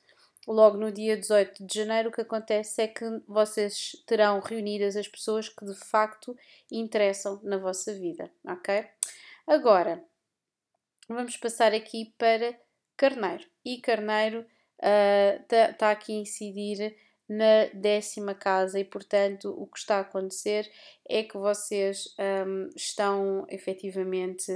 logo 0.47 0.77
no 0.77 0.91
dia 0.91 1.17
18 1.17 1.65
de 1.65 1.75
janeiro, 1.75 2.09
o 2.09 2.13
que 2.13 2.21
acontece 2.21 2.83
é 2.83 2.89
que 2.89 3.05
vocês 3.27 3.93
terão 4.07 4.41
reunidas 4.41 4.97
as 4.97 5.09
pessoas 5.09 5.49
que 5.49 5.65
de 5.65 5.75
facto 5.75 6.37
interessam 6.71 7.41
na 7.43 7.57
vossa 7.59 7.95
vida, 7.95 8.31
ok? 8.45 8.85
Agora, 9.47 10.05
Vamos 11.09 11.39
passar 11.39 11.73
aqui 11.73 12.13
para 12.19 12.55
Carneiro. 12.95 13.47
E 13.65 13.81
Carneiro 13.81 14.45
está 14.79 15.71
uh, 15.71 15.79
tá 15.79 15.91
aqui 15.91 16.13
a 16.13 16.21
incidir 16.21 16.95
na 17.27 17.65
décima 17.73 18.35
casa 18.35 18.79
e, 18.79 18.85
portanto, 18.85 19.51
o 19.59 19.67
que 19.67 19.79
está 19.79 19.97
a 19.97 20.01
acontecer 20.01 20.71
é 21.09 21.23
que 21.23 21.39
vocês 21.39 22.15
um, 22.47 22.69
estão 22.77 23.47
efetivamente 23.49 24.53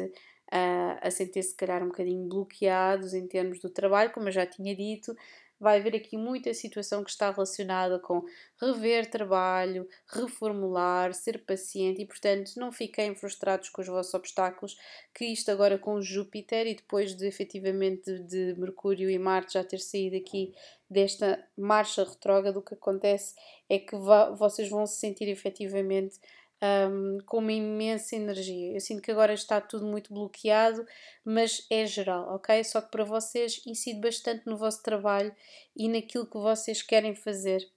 uh, 0.52 0.98
a 1.00 1.10
sentir-se, 1.10 1.50
se 1.50 1.56
calhar, 1.56 1.82
um 1.82 1.88
bocadinho 1.88 2.28
bloqueados 2.28 3.14
em 3.14 3.26
termos 3.26 3.58
do 3.58 3.70
trabalho, 3.70 4.12
como 4.12 4.28
eu 4.28 4.32
já 4.32 4.46
tinha 4.46 4.76
dito, 4.76 5.16
vai 5.62 5.78
haver 5.78 5.94
aqui 5.94 6.16
muita 6.16 6.52
situação 6.52 7.04
que 7.04 7.10
está 7.10 7.30
relacionada 7.30 7.96
com 7.96 8.24
rever 8.60 9.08
trabalho, 9.08 9.88
reformular, 10.08 11.14
ser 11.14 11.44
paciente 11.44 12.02
e, 12.02 12.04
portanto, 12.04 12.54
não 12.56 12.72
fiquem 12.72 13.14
frustrados 13.14 13.68
com 13.68 13.80
os 13.80 13.86
vossos 13.86 14.12
obstáculos, 14.12 14.76
que 15.14 15.24
isto 15.24 15.52
agora 15.52 15.78
com 15.78 16.00
Júpiter 16.00 16.66
e 16.66 16.74
depois 16.74 17.14
de 17.14 17.28
efetivamente 17.28 18.18
de, 18.24 18.56
Mercúrio 18.58 19.08
e 19.08 19.16
Marte 19.20 19.54
já 19.54 19.62
ter 19.62 19.78
saído 19.78 20.16
aqui 20.16 20.52
desta 20.90 21.42
marcha 21.56 22.02
retrógrada, 22.02 22.58
o 22.58 22.62
que 22.62 22.74
acontece 22.74 23.36
é 23.68 23.78
que 23.78 23.94
vocês 24.36 24.68
vão 24.68 24.84
se 24.84 24.98
sentir 24.98 25.28
efetivamente 25.28 26.18
um, 26.62 27.18
com 27.26 27.38
uma 27.38 27.52
imensa 27.52 28.14
energia. 28.14 28.72
Eu 28.72 28.80
sinto 28.80 29.02
que 29.02 29.10
agora 29.10 29.34
está 29.34 29.60
tudo 29.60 29.84
muito 29.84 30.14
bloqueado, 30.14 30.86
mas 31.24 31.66
é 31.68 31.84
geral, 31.84 32.34
ok? 32.34 32.62
Só 32.62 32.80
que 32.80 32.90
para 32.90 33.04
vocês 33.04 33.60
incide 33.66 34.00
bastante 34.00 34.46
no 34.46 34.56
vosso 34.56 34.82
trabalho 34.82 35.34
e 35.76 35.88
naquilo 35.88 36.26
que 36.26 36.38
vocês 36.38 36.80
querem 36.82 37.14
fazer 37.14 37.68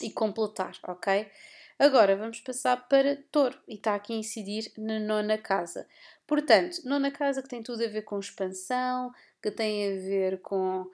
e 0.00 0.10
completar, 0.10 0.72
ok? 0.84 1.30
Agora 1.78 2.16
vamos 2.16 2.40
passar 2.40 2.88
para 2.88 3.16
touro 3.30 3.58
e 3.66 3.74
está 3.74 3.94
aqui 3.94 4.12
a 4.12 4.16
incidir 4.16 4.70
na 4.76 4.98
nona 4.98 5.38
casa. 5.38 5.86
Portanto, 6.26 6.82
nona 6.84 7.10
casa 7.10 7.42
que 7.42 7.48
tem 7.48 7.62
tudo 7.62 7.82
a 7.84 7.88
ver 7.88 8.02
com 8.02 8.18
expansão, 8.18 9.10
que 9.42 9.50
tem 9.50 9.86
a 9.88 10.00
ver 10.00 10.40
com 10.42 10.82
uh, 10.82 10.88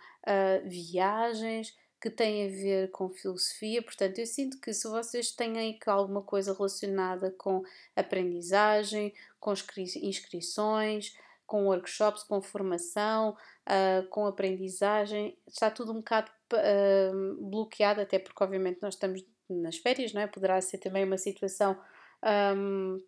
viagens, 0.64 1.76
que 2.00 2.10
tem 2.10 2.46
a 2.46 2.48
ver 2.48 2.90
com 2.90 3.10
filosofia. 3.10 3.82
Portanto, 3.82 4.18
eu 4.18 4.26
sinto 4.26 4.60
que 4.60 4.72
se 4.72 4.88
vocês 4.88 5.30
têm 5.30 5.58
aí 5.58 5.78
alguma 5.86 6.22
coisa 6.22 6.52
relacionada 6.52 7.30
com 7.32 7.62
aprendizagem, 7.94 9.14
com 9.40 9.54
inscrições, 10.02 11.14
com 11.46 11.66
workshops, 11.66 12.22
com 12.24 12.42
formação, 12.42 13.36
uh, 13.66 14.06
com 14.08 14.26
aprendizagem, 14.26 15.38
está 15.46 15.70
tudo 15.70 15.92
um 15.92 15.96
bocado 15.96 16.30
uh, 16.52 17.48
bloqueado, 17.48 18.00
até 18.00 18.18
porque, 18.18 18.42
obviamente, 18.42 18.82
nós 18.82 18.94
estamos 18.94 19.24
nas 19.48 19.76
férias, 19.78 20.12
não 20.12 20.22
é? 20.22 20.26
Poderá 20.26 20.60
ser 20.60 20.78
também 20.78 21.04
uma 21.04 21.16
situação 21.16 21.78
um, 22.56 23.00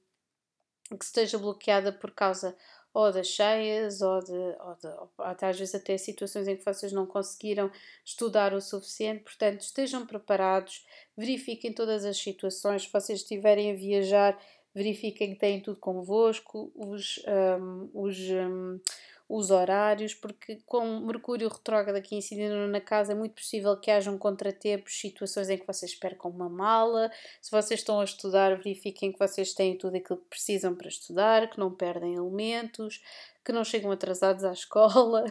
que 0.96 1.04
esteja 1.04 1.36
bloqueada 1.36 1.92
por 1.92 2.12
causa 2.12 2.56
ou 2.98 3.12
das 3.12 3.28
cheias, 3.28 4.02
ou, 4.02 4.18
de, 4.18 4.32
ou, 4.32 4.74
de, 4.74 4.86
ou 4.88 5.10
até 5.18 5.46
às 5.46 5.56
vezes 5.56 5.72
até 5.72 5.96
situações 5.96 6.48
em 6.48 6.56
que 6.56 6.64
vocês 6.64 6.92
não 6.92 7.06
conseguiram 7.06 7.70
estudar 8.04 8.52
o 8.52 8.60
suficiente. 8.60 9.22
Portanto, 9.22 9.60
estejam 9.60 10.04
preparados, 10.04 10.84
verifiquem 11.16 11.72
todas 11.72 12.04
as 12.04 12.18
situações. 12.18 12.82
Se 12.82 12.92
vocês 12.92 13.20
estiverem 13.20 13.70
a 13.70 13.76
viajar, 13.76 14.36
verifiquem 14.74 15.32
que 15.32 15.38
têm 15.38 15.60
tudo 15.60 15.78
convosco, 15.78 16.72
os, 16.74 17.22
um, 17.60 17.88
os, 17.94 18.18
um, 18.18 18.80
os 19.28 19.50
horários, 19.50 20.14
porque 20.14 20.58
com 20.64 21.00
Mercúrio 21.00 21.48
retrógrado 21.48 21.96
aqui 21.96 22.16
incidindo 22.16 22.66
na 22.66 22.80
casa, 22.80 23.12
é 23.12 23.14
muito 23.14 23.34
possível 23.34 23.76
que 23.76 23.90
hajam 23.90 24.16
contratempos, 24.16 24.98
situações 24.98 25.50
em 25.50 25.58
que 25.58 25.66
vocês 25.66 25.94
percam 25.94 26.30
uma 26.30 26.48
mala. 26.48 27.10
Se 27.42 27.50
vocês 27.50 27.80
estão 27.80 28.00
a 28.00 28.04
estudar, 28.04 28.56
verifiquem 28.56 29.12
que 29.12 29.18
vocês 29.18 29.52
têm 29.52 29.76
tudo 29.76 29.96
aquilo 29.96 30.18
que 30.18 30.28
precisam 30.30 30.74
para 30.74 30.88
estudar, 30.88 31.50
que 31.50 31.58
não 31.58 31.70
perdem 31.70 32.14
elementos, 32.14 33.02
que 33.44 33.52
não 33.52 33.64
chegam 33.64 33.90
atrasados 33.90 34.44
à 34.44 34.52
escola, 34.52 35.24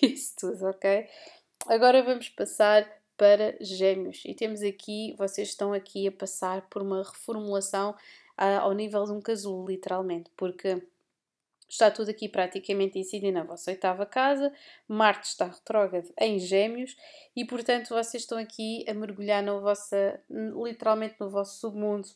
isso 0.00 0.34
tudo, 0.38 0.66
ok? 0.66 1.08
Agora 1.66 2.02
vamos 2.04 2.28
passar 2.28 2.88
para 3.16 3.56
Gêmeos 3.60 4.22
e 4.24 4.34
temos 4.34 4.62
aqui, 4.62 5.14
vocês 5.18 5.48
estão 5.48 5.72
aqui 5.72 6.06
a 6.06 6.12
passar 6.12 6.68
por 6.68 6.82
uma 6.82 7.02
reformulação 7.02 7.92
uh, 8.38 8.60
ao 8.60 8.72
nível 8.72 9.04
de 9.04 9.12
um 9.12 9.20
casulo, 9.20 9.66
literalmente, 9.66 10.30
porque 10.36 10.82
Está 11.68 11.90
tudo 11.90 12.10
aqui 12.10 12.28
praticamente 12.28 12.98
incidindo 12.98 13.32
na 13.32 13.44
vossa 13.44 13.70
oitava 13.70 14.04
casa, 14.04 14.52
Marte 14.86 15.28
está 15.28 15.46
retrógrado 15.46 16.12
em 16.20 16.38
Gêmeos 16.38 16.96
e, 17.34 17.44
portanto, 17.44 17.88
vocês 17.88 18.22
estão 18.22 18.38
aqui 18.38 18.84
a 18.88 18.94
mergulhar 18.94 19.42
no 19.42 19.60
vossa, 19.60 20.20
literalmente 20.30 21.16
no 21.18 21.30
vosso 21.30 21.58
submundo. 21.58 22.08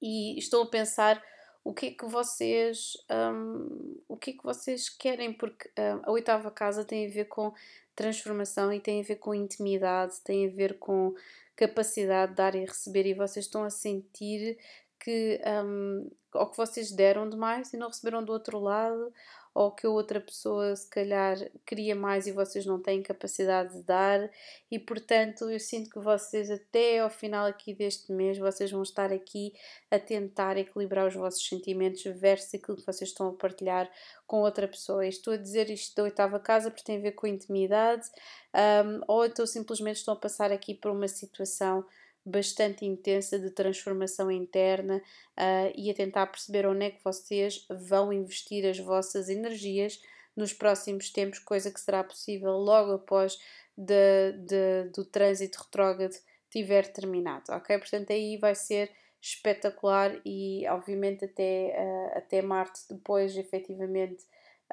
E 0.00 0.38
estão 0.38 0.62
a 0.62 0.66
pensar 0.66 1.22
o 1.64 1.72
que 1.72 1.86
é 1.86 1.90
que 1.92 2.04
vocês 2.04 2.92
um, 3.10 3.96
o 4.06 4.16
que 4.18 4.30
é 4.30 4.34
que 4.34 4.44
vocês 4.44 4.90
querem? 4.90 5.32
Porque 5.32 5.70
um, 5.78 6.02
a 6.04 6.10
oitava 6.12 6.50
casa 6.50 6.84
tem 6.84 7.06
a 7.06 7.10
ver 7.10 7.24
com 7.24 7.54
transformação 7.96 8.70
e 8.70 8.80
tem 8.80 9.00
a 9.00 9.04
ver 9.04 9.16
com 9.16 9.34
intimidade 9.34 10.20
tem 10.22 10.46
a 10.46 10.50
ver 10.50 10.78
com 10.78 11.14
capacidade 11.56 12.32
de 12.32 12.36
dar 12.36 12.54
e 12.54 12.60
receber. 12.60 13.06
E 13.06 13.14
vocês 13.14 13.46
estão 13.46 13.64
a 13.64 13.70
sentir 13.70 14.58
que 15.04 15.40
um, 15.64 16.10
ou 16.32 16.46
que 16.46 16.56
vocês 16.56 16.90
deram 16.90 17.28
demais 17.28 17.72
e 17.72 17.76
não 17.76 17.88
receberam 17.88 18.24
do 18.24 18.32
outro 18.32 18.58
lado, 18.58 19.12
ou 19.54 19.70
que 19.70 19.86
a 19.86 19.90
outra 19.90 20.20
pessoa 20.20 20.74
se 20.74 20.88
calhar 20.90 21.36
queria 21.64 21.94
mais 21.94 22.26
e 22.26 22.32
vocês 22.32 22.66
não 22.66 22.80
têm 22.80 23.02
capacidade 23.02 23.72
de 23.72 23.82
dar, 23.84 24.28
e 24.68 24.78
portanto 24.80 25.48
eu 25.48 25.60
sinto 25.60 25.90
que 25.90 25.98
vocês 26.00 26.50
até 26.50 26.98
ao 26.98 27.08
final 27.08 27.46
aqui 27.46 27.72
deste 27.72 28.10
mês 28.10 28.36
vocês 28.36 28.72
vão 28.72 28.82
estar 28.82 29.12
aqui 29.12 29.54
a 29.90 29.98
tentar 29.98 30.56
equilibrar 30.56 31.06
os 31.06 31.14
vossos 31.14 31.46
sentimentos 31.46 32.02
versus 32.02 32.54
aquilo 32.54 32.78
que 32.78 32.86
vocês 32.86 33.10
estão 33.10 33.28
a 33.28 33.32
partilhar 33.32 33.88
com 34.26 34.40
outra 34.40 34.66
pessoa. 34.66 35.06
Estou 35.06 35.34
a 35.34 35.36
dizer 35.36 35.70
isto 35.70 35.94
da 35.94 36.02
oitava 36.02 36.40
casa 36.40 36.70
porque 36.70 36.84
tem 36.84 36.96
a 36.96 37.02
ver 37.02 37.12
com 37.12 37.28
intimidade, 37.28 38.10
um, 38.52 39.00
ou 39.06 39.24
então 39.24 39.46
simplesmente 39.46 39.98
estão 39.98 40.14
a 40.14 40.18
passar 40.18 40.50
aqui 40.50 40.74
por 40.74 40.90
uma 40.90 41.06
situação 41.06 41.84
bastante 42.24 42.84
intensa 42.84 43.38
de 43.38 43.50
transformação 43.50 44.30
interna 44.30 44.96
uh, 45.38 45.72
e 45.76 45.90
a 45.90 45.94
tentar 45.94 46.26
perceber 46.26 46.66
onde 46.66 46.86
é 46.86 46.90
que 46.90 47.04
vocês 47.04 47.66
vão 47.88 48.12
investir 48.12 48.64
as 48.66 48.78
vossas 48.78 49.28
energias 49.28 50.00
nos 50.36 50.52
próximos 50.52 51.10
tempos, 51.10 51.38
coisa 51.38 51.70
que 51.70 51.80
será 51.80 52.02
possível 52.02 52.52
logo 52.52 52.92
após 52.92 53.38
de, 53.76 54.32
de, 54.32 54.90
do 54.94 55.04
trânsito 55.04 55.62
retrógrado 55.62 56.14
tiver 56.50 56.86
terminado, 56.92 57.52
ok? 57.52 57.78
Portanto, 57.78 58.12
aí 58.12 58.36
vai 58.36 58.54
ser 58.54 58.90
espetacular 59.20 60.20
e 60.24 60.66
obviamente 60.68 61.24
até, 61.24 61.74
uh, 61.76 62.18
até 62.18 62.42
Marte 62.42 62.80
depois 62.90 63.36
efetivamente 63.36 64.24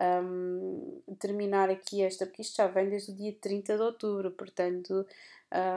um, 0.02 1.02
terminar 1.20 1.70
aqui 1.70 2.02
esta, 2.02 2.26
porque 2.26 2.42
isto 2.42 2.58
já 2.58 2.68
vem 2.68 2.90
desde 2.90 3.12
o 3.12 3.16
dia 3.16 3.36
30 3.40 3.76
de 3.76 3.82
outubro, 3.84 4.32
portanto 4.32 5.06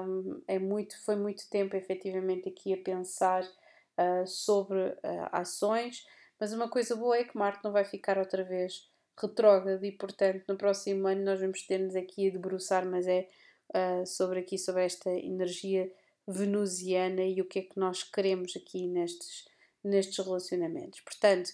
um, 0.06 0.42
é 0.46 0.58
muito, 0.58 1.02
foi 1.04 1.16
muito 1.16 1.48
tempo 1.50 1.76
efetivamente 1.76 2.48
aqui 2.48 2.72
a 2.72 2.76
pensar 2.78 3.42
uh, 3.44 4.26
sobre 4.26 4.78
uh, 4.78 5.28
ações, 5.32 6.06
mas 6.40 6.52
uma 6.52 6.68
coisa 6.68 6.96
boa 6.96 7.16
é 7.16 7.24
que 7.24 7.36
Marte 7.36 7.62
não 7.64 7.72
vai 7.72 7.84
ficar 7.84 8.18
outra 8.18 8.42
vez 8.42 8.88
retrógrado 9.20 9.84
e 9.84 9.92
portanto 9.92 10.44
no 10.48 10.56
próximo 10.56 11.06
ano 11.06 11.24
nós 11.24 11.40
vamos 11.40 11.62
ter-nos 11.62 11.94
aqui 11.94 12.28
a 12.28 12.32
debruçar, 12.32 12.86
mas 12.86 13.06
é 13.06 13.28
uh, 13.70 14.06
sobre 14.06 14.40
aqui 14.40 14.58
sobre 14.58 14.84
esta 14.84 15.10
energia 15.10 15.90
venusiana 16.26 17.22
e 17.22 17.40
o 17.40 17.44
que 17.44 17.58
é 17.58 17.62
que 17.62 17.78
nós 17.78 18.02
queremos 18.02 18.56
aqui 18.56 18.86
nestes, 18.86 19.44
nestes 19.82 20.24
relacionamentos. 20.24 21.00
Portanto, 21.00 21.50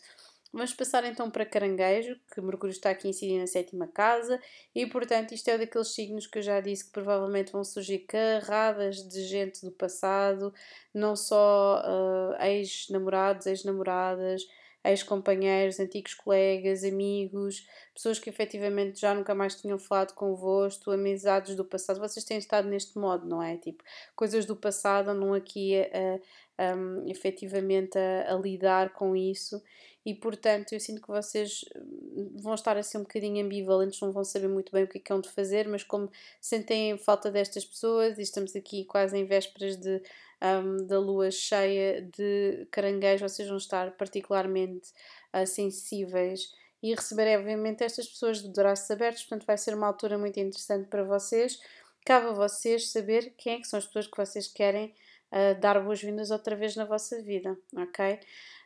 Vamos 0.52 0.74
passar 0.74 1.04
então 1.04 1.30
para 1.30 1.46
Caranguejo, 1.46 2.18
que 2.34 2.40
Mercúrio 2.40 2.72
está 2.72 2.90
aqui 2.90 3.08
incidindo 3.08 3.40
na 3.40 3.46
sétima 3.46 3.86
casa, 3.86 4.40
e 4.74 4.84
portanto 4.84 5.32
isto 5.32 5.48
é 5.48 5.56
daqueles 5.56 5.94
signos 5.94 6.26
que 6.26 6.38
eu 6.38 6.42
já 6.42 6.60
disse 6.60 6.86
que 6.86 6.90
provavelmente 6.90 7.52
vão 7.52 7.62
surgir 7.62 8.00
carradas 8.00 8.96
de 8.96 9.22
gente 9.22 9.64
do 9.64 9.70
passado, 9.70 10.52
não 10.92 11.14
só 11.14 11.80
uh, 11.84 12.42
ex-namorados, 12.42 13.46
ex-namoradas, 13.46 14.42
ex-companheiros, 14.82 15.78
antigos 15.78 16.14
colegas, 16.14 16.82
amigos, 16.82 17.64
pessoas 17.94 18.18
que 18.18 18.28
efetivamente 18.28 19.00
já 19.00 19.14
nunca 19.14 19.34
mais 19.34 19.54
tinham 19.54 19.78
falado 19.78 20.14
convosco, 20.14 20.90
amizades 20.90 21.54
do 21.54 21.64
passado. 21.64 22.00
Vocês 22.00 22.24
têm 22.24 22.38
estado 22.38 22.66
neste 22.66 22.98
modo, 22.98 23.24
não 23.24 23.42
é? 23.42 23.56
Tipo, 23.56 23.84
coisas 24.16 24.46
do 24.46 24.56
passado 24.56 25.10
andam 25.10 25.34
aqui 25.34 25.76
a, 25.78 26.70
a, 26.70 26.74
um, 26.74 27.08
efetivamente 27.08 27.98
a, 27.98 28.34
a 28.34 28.38
lidar 28.38 28.92
com 28.94 29.14
isso 29.14 29.62
e 30.04 30.14
portanto 30.14 30.72
eu 30.72 30.80
sinto 30.80 31.02
que 31.02 31.08
vocês 31.08 31.64
hum, 31.76 32.36
vão 32.36 32.54
estar 32.54 32.76
assim 32.76 32.98
um 32.98 33.02
bocadinho 33.02 33.44
ambivalentes, 33.44 34.00
não 34.00 34.12
vão 34.12 34.24
saber 34.24 34.48
muito 34.48 34.72
bem 34.72 34.84
o 34.84 34.88
que 34.88 34.98
é 34.98 35.00
que 35.00 35.12
hão 35.12 35.20
de 35.20 35.28
fazer, 35.30 35.68
mas 35.68 35.82
como 35.82 36.10
sentem 36.40 36.96
falta 36.96 37.30
destas 37.30 37.64
pessoas 37.64 38.18
e 38.18 38.22
estamos 38.22 38.56
aqui 38.56 38.84
quase 38.84 39.16
em 39.16 39.24
vésperas 39.24 39.76
de, 39.76 40.02
um, 40.42 40.86
da 40.86 40.98
lua 40.98 41.30
cheia 41.30 42.02
de 42.02 42.66
caranguejo, 42.70 43.28
vocês 43.28 43.48
vão 43.48 43.58
estar 43.58 43.90
particularmente 43.92 44.90
uh, 45.34 45.46
sensíveis 45.46 46.52
e 46.82 46.94
receberem 46.94 47.36
obviamente 47.36 47.84
estas 47.84 48.08
pessoas 48.08 48.42
de 48.42 48.48
braços 48.48 48.90
abertos, 48.90 49.22
portanto 49.24 49.46
vai 49.46 49.58
ser 49.58 49.74
uma 49.74 49.86
altura 49.86 50.16
muito 50.16 50.40
interessante 50.40 50.88
para 50.88 51.04
vocês. 51.04 51.60
Cabe 52.06 52.28
a 52.28 52.32
vocês 52.32 52.90
saber 52.90 53.34
quem 53.36 53.56
é 53.56 53.58
que 53.58 53.68
são 53.68 53.78
as 53.78 53.86
pessoas 53.86 54.06
que 54.06 54.16
vocês 54.16 54.48
querem 54.48 54.94
uh, 55.30 55.60
dar 55.60 55.78
boas-vindas 55.78 56.30
outra 56.30 56.56
vez 56.56 56.74
na 56.74 56.86
vossa 56.86 57.20
vida, 57.20 57.58
ok? 57.76 58.18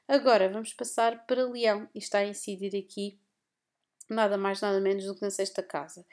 Agora 0.06 0.48
vamos 0.48 0.72
passar 0.74 1.26
para 1.26 1.46
Leão 1.46 1.88
e 1.94 1.98
está 1.98 2.18
a 2.18 2.26
incidir 2.26 2.76
aqui 2.76 3.18
nada 4.08 4.36
mais, 4.36 4.60
nada 4.60 4.80
menos 4.80 5.04
do 5.04 5.14
que 5.14 5.22
na 5.22 5.30
sexta 5.30 5.62
casa. 5.62 6.04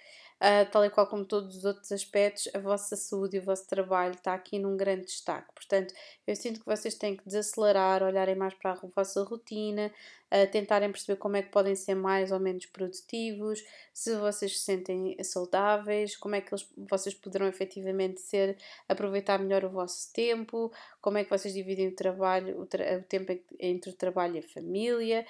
Uh, 0.42 0.66
tal 0.72 0.84
e 0.84 0.90
qual 0.90 1.06
como 1.06 1.24
todos 1.24 1.58
os 1.58 1.66
outros 1.66 1.92
aspectos, 1.92 2.50
a 2.56 2.60
vossa 2.60 2.96
saúde 2.96 3.38
e 3.38 3.40
o 3.40 3.44
vosso 3.44 3.68
trabalho 3.68 4.16
está 4.16 4.34
aqui 4.34 4.58
num 4.58 4.76
grande 4.76 5.06
destaque. 5.06 5.54
Portanto, 5.54 5.94
eu 6.26 6.36
sinto 6.36 6.62
que 6.62 6.66
vocês 6.66 6.96
têm 6.96 7.16
que 7.16 7.26
desacelerar, 7.26 8.02
olharem 8.02 8.36
mais 8.36 8.54
para 8.56 8.72
a 8.72 8.80
vossa 8.96 9.24
rotina, 9.24 9.94
uh, 10.32 10.50
tentarem 10.52 10.92
perceber 10.92 11.18
como 11.18 11.38
é 11.38 11.42
que 11.42 11.50
podem 11.50 11.76
ser 11.76 11.96
mais 11.96 12.32
ou 12.32 12.40
menos 12.40 12.66
produtivos, 12.66 13.64
se 13.94 14.16
vocês 14.16 14.58
se 14.58 14.64
sentem 14.64 15.16
saudáveis, 15.24 16.16
como 16.16 16.36
é 16.36 16.42
que 16.42 16.54
eles, 16.54 16.68
vocês 16.90 17.14
poderão 17.14 17.48
efetivamente 17.48 18.22
ser, 18.22 18.58
aproveitar 18.88 19.40
melhor 19.40 19.66
o 19.66 19.70
vosso 19.70 20.12
tempo, 20.14 20.72
como 21.02 21.18
é 21.18 21.24
que 21.24 21.30
vocês 21.30 21.54
dividem 21.54 21.90
o 21.90 21.96
trabalho, 21.96 22.60
o, 22.60 22.66
tra 22.66 22.98
o 22.98 23.04
tempo 23.04 23.38
entre 23.60 23.92
o 23.92 23.96
trabalho 23.96 24.36
e 24.36 24.40
a 24.40 24.44
família, 24.44 25.26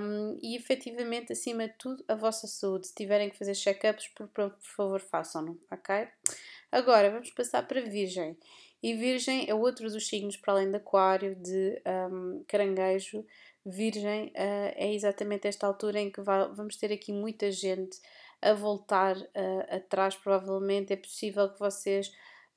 um, 0.00 0.38
e 0.42 0.56
efetivamente, 0.56 1.32
acima 1.32 1.68
de 1.68 1.74
tudo, 1.78 2.04
a 2.08 2.14
vossa 2.14 2.46
saúde. 2.46 2.88
Se 2.88 2.94
tiverem 2.94 3.30
que 3.30 3.38
fazer 3.38 3.54
check-ups, 3.54 4.08
por, 4.08 4.28
por 4.28 4.50
favor, 4.60 5.00
façam-no, 5.00 5.58
ok? 5.70 6.08
Agora, 6.70 7.10
vamos 7.10 7.30
passar 7.30 7.66
para 7.66 7.80
Virgem. 7.82 8.36
E 8.82 8.94
Virgem 8.94 9.48
é 9.48 9.54
outro 9.54 9.88
dos 9.88 10.08
signos, 10.08 10.36
para 10.36 10.54
além 10.54 10.70
de 10.70 10.76
Aquário, 10.76 11.36
de 11.36 11.80
um, 12.10 12.42
Caranguejo. 12.48 13.24
Virgem 13.64 14.26
uh, 14.28 14.72
é 14.74 14.92
exatamente 14.92 15.46
esta 15.46 15.66
altura 15.66 16.00
em 16.00 16.10
que 16.10 16.20
vamos 16.20 16.76
ter 16.76 16.92
aqui 16.92 17.12
muita 17.12 17.50
gente 17.50 18.00
a 18.40 18.52
voltar 18.52 19.16
uh, 19.16 19.76
atrás, 19.76 20.16
provavelmente. 20.16 20.92
É 20.92 20.96
possível 20.96 21.48
que 21.48 21.58
vocês, 21.58 22.08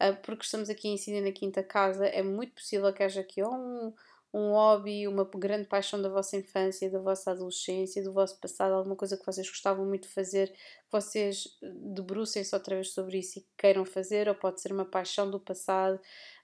uh, 0.02 0.16
porque 0.24 0.44
estamos 0.44 0.70
aqui 0.70 0.88
incidir 0.88 1.22
na 1.22 1.32
quinta 1.32 1.64
casa, 1.64 2.06
é 2.08 2.24
muito 2.24 2.54
possível 2.54 2.92
que 2.94 3.04
haja 3.04 3.22
aqui 3.22 3.44
um 3.44 3.94
um 4.36 4.52
hobby, 4.52 5.08
uma 5.08 5.24
grande 5.24 5.66
paixão 5.66 6.02
da 6.02 6.10
vossa 6.10 6.36
infância, 6.36 6.92
da 6.92 7.00
vossa 7.00 7.32
adolescência, 7.32 8.04
do 8.04 8.12
vosso 8.12 8.38
passado, 8.38 8.74
alguma 8.74 8.98
coisa 8.98 9.16
que 9.16 9.26
vocês 9.26 9.48
gostavam 9.48 9.86
muito 9.86 10.10
de 10.10 10.14
fazer, 10.14 10.52
que 10.52 10.92
vocês 10.92 11.58
debrucem-se 11.62 12.54
outra 12.54 12.76
vez 12.76 12.92
sobre 12.92 13.20
isso 13.20 13.40
e 13.40 13.46
queiram 13.58 13.86
fazer, 13.86 14.28
ou 14.28 14.36
pode 14.36 14.60
ser 14.60 14.74
uma 14.74 14.84
paixão 14.84 15.32
do 15.32 15.40
passado, 15.40 16.02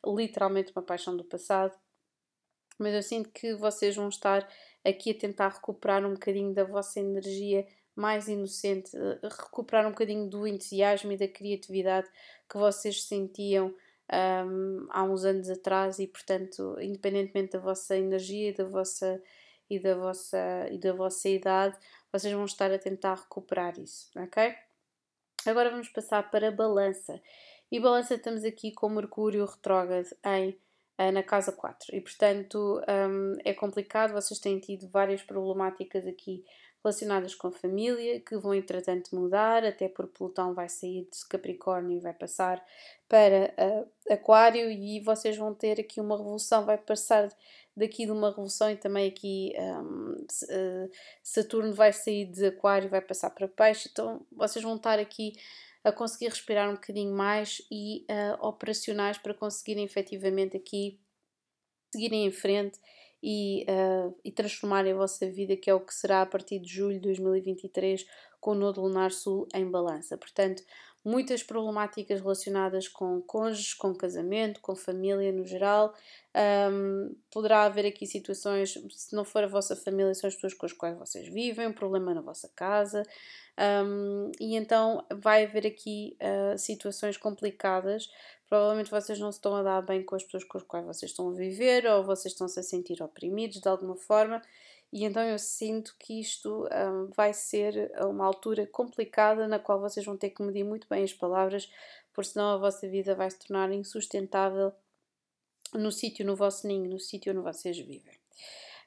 literalmente 0.08 0.72
uma 0.74 0.82
paixão 0.82 1.18
do 1.18 1.26
passado. 1.26 1.78
Mas 2.82 2.96
eu 2.96 3.04
sinto 3.04 3.30
que 3.30 3.54
vocês 3.54 3.96
vão 3.96 4.10
estar 4.10 4.48
aqui 4.84 5.12
a 5.12 5.14
tentar 5.14 5.50
recuperar 5.50 6.06
um 6.06 6.14
bocadinho 6.14 6.54
da 6.54 6.64
vossa 6.64 7.00
energia 7.00 7.68
mais 7.96 8.28
inocente, 8.28 8.96
eh, 8.96 9.20
recuperar 9.24 9.86
um 9.86 9.92
bocadinho 9.92 10.28
do 10.28 10.48
entusiasmo 10.48 11.12
e 11.12 11.18
da 11.18 11.28
criatividade 11.28 12.10
que 12.50 12.58
vocês 12.58 13.04
sentiam 13.04 13.74
um, 14.12 14.88
há 14.90 15.04
uns 15.04 15.24
anos 15.24 15.50
atrás 15.50 16.00
e, 16.00 16.08
portanto, 16.08 16.76
independentemente 16.82 17.54
da 17.54 17.60
vossa 17.60 17.96
energia 17.96 18.50
e 18.50 18.54
da 18.54 18.66
vossa, 18.66 19.22
e 19.70 19.80
da 19.80 19.96
vossa, 19.96 20.68
e 20.72 20.78
da 20.78 20.94
vossa 20.94 21.30
idade, 21.30 21.78
vocês 22.12 22.34
vão 22.34 22.46
estar 22.46 22.72
a 22.72 22.80
tentar 22.80 23.16
recuperar 23.16 23.80
isso, 23.80 24.10
ok? 24.18 24.56
Agora 25.46 25.70
vamos 25.70 25.90
passar 25.90 26.30
para 26.32 26.52
balança. 26.52 27.22
E 27.72 27.80
balança 27.80 28.16
estamos 28.16 28.44
aqui 28.44 28.72
com 28.72 28.90
Mercúrio 28.90 29.46
retrógrado 29.46 30.10
em 30.26 30.60
na 31.10 31.24
casa 31.24 31.54
4 31.54 31.96
e 31.96 32.02
portanto 32.02 32.82
um, 32.88 33.38
é 33.46 33.54
complicado, 33.54 34.12
vocês 34.12 34.40
têm 34.40 34.60
tido 34.60 34.90
várias 34.90 35.24
problemáticas 35.24 36.06
aqui 36.06 36.44
relacionadas 36.84 37.36
com 37.36 37.48
a 37.48 37.52
família, 37.52 38.20
que 38.20 38.36
vão 38.38 38.54
entretanto 38.54 39.16
mudar, 39.16 39.64
até 39.64 39.88
porque 39.88 40.18
Plutão 40.18 40.54
vai 40.54 40.68
sair 40.68 41.08
de 41.12 41.26
Capricórnio 41.30 41.98
e 41.98 42.02
vai 42.02 42.14
passar 42.14 42.64
para 43.08 43.54
uh, 43.58 44.14
Aquário, 44.14 44.70
e 44.70 45.00
vocês 45.00 45.38
vão 45.38 45.54
ter 45.54 45.80
aqui 45.80 46.02
uma 46.02 46.18
revolução, 46.18 46.66
vai 46.66 46.78
passar 46.78 47.30
daqui 47.78 48.06
de 48.06 48.12
uma 48.12 48.30
revolução 48.30 48.70
e 48.70 48.76
também 48.76 49.08
aqui 49.08 49.54
um, 49.58 50.14
uh, 50.14 50.92
Saturno 51.24 51.74
vai 51.74 51.94
sair 51.94 52.26
de 52.26 52.48
Aquário 52.48 52.88
e 52.88 52.90
vai 52.90 53.02
passar 53.02 53.30
para 53.30 53.48
Peixe, 53.48 53.90
então 53.92 54.26
vocês 54.32 54.64
vão 54.64 54.76
estar 54.76 54.98
aqui 54.98 55.34
a 55.84 55.92
conseguir 55.92 56.30
respirar 56.30 56.70
um 56.70 56.76
bocadinho 56.76 57.14
mais 57.14 57.62
e 57.72 58.06
uh, 58.10 58.46
operacionais 58.46 59.18
para 59.18 59.34
conseguirem 59.34 59.84
efetivamente 59.84 60.56
aqui 60.56 61.00
seguirem 61.94 62.26
em 62.26 62.32
frente 62.32 62.80
e, 63.22 63.66
uh, 63.70 64.16
e 64.24 64.32
transformarem 64.32 64.94
a 64.94 64.96
vossa 64.96 65.30
vida, 65.30 65.56
que 65.56 65.70
é 65.70 65.74
o 65.74 65.80
que 65.80 65.94
será 65.94 66.22
a 66.22 66.26
partir 66.26 66.60
de 66.60 66.74
julho 66.74 66.96
de 66.96 67.02
2023, 67.02 68.06
com 68.40 68.52
o 68.52 68.56
Nodo 68.56 68.82
Lunar 68.82 69.12
Sul 69.12 69.48
em 69.54 69.70
balança. 69.70 70.18
Portanto, 70.18 70.64
muitas 71.04 71.44
problemáticas 71.44 72.22
relacionadas 72.22 72.88
com 72.88 73.22
cônjuges, 73.22 73.74
com 73.74 73.94
casamento, 73.94 74.62
com 74.62 74.76
família 74.76 75.32
no 75.32 75.46
geral. 75.46 75.94
Um, 76.72 77.16
poderá 77.32 77.64
haver 77.64 77.86
aqui 77.86 78.06
situações, 78.06 78.74
se 78.92 79.16
não 79.16 79.26
for 79.26 79.44
a 79.44 79.48
vossa 79.48 79.76
família, 79.76 80.14
são 80.14 80.28
as 80.28 80.36
pessoas 80.36 80.54
com 80.54 80.66
as 80.66 80.74
quais 80.74 80.98
vocês 80.98 81.28
vivem, 81.28 81.68
um 81.68 81.74
problema 81.74 82.14
na 82.14 82.22
vossa 82.22 82.50
casa. 82.56 83.04
Um, 83.86 84.32
e 84.40 84.56
então 84.56 85.06
vai 85.14 85.46
haver 85.46 85.68
aqui 85.68 86.18
uh, 86.22 86.58
situações 86.58 87.18
complicadas 87.18 88.08
provavelmente 88.52 88.92
vocês 88.92 89.18
não 89.18 89.32
se 89.32 89.38
estão 89.38 89.56
a 89.56 89.64
dar 89.64 89.82
bem 89.82 90.04
com 90.04 90.14
as 90.14 90.24
pessoas 90.24 90.44
com 90.44 90.58
as 90.58 90.64
quais 90.66 90.86
vocês 90.86 91.12
estão 91.12 91.30
a 91.30 91.34
viver 91.34 91.86
ou 91.86 92.04
vocês 92.04 92.34
estão-se 92.34 92.60
a 92.60 92.64
sentir 92.64 93.02
oprimidos 93.02 93.62
de 93.62 93.68
alguma 93.70 93.96
forma 93.96 94.42
e 94.92 95.06
então 95.06 95.24
eu 95.24 95.40
sinto 95.40 95.96
que 95.98 96.20
isto 96.20 96.68
um, 96.68 97.10
vai 97.16 97.34
ser 97.34 97.92
uma 98.06 98.26
altura 98.26 98.68
complicada 98.68 99.48
na 99.48 99.60
qual 99.60 99.80
vocês 99.80 100.06
vão 100.06 100.18
ter 100.18 100.32
que 100.32 100.44
medir 100.44 100.64
muito 100.64 100.88
bem 100.90 101.04
as 101.04 101.14
palavras, 101.14 101.72
porque 102.14 102.32
senão 102.32 102.50
a 102.50 102.58
vossa 102.58 102.88
vida 102.88 103.16
vai 103.16 103.30
se 103.30 103.40
tornar 103.40 103.72
insustentável 103.72 104.74
no 105.74 105.92
sítio, 105.92 106.26
no 106.26 106.36
vosso 106.36 106.68
ninho, 106.68 106.90
no 106.90 107.00
sítio 107.00 107.32
onde 107.32 107.42
vocês 107.42 107.78
vivem. 107.78 108.20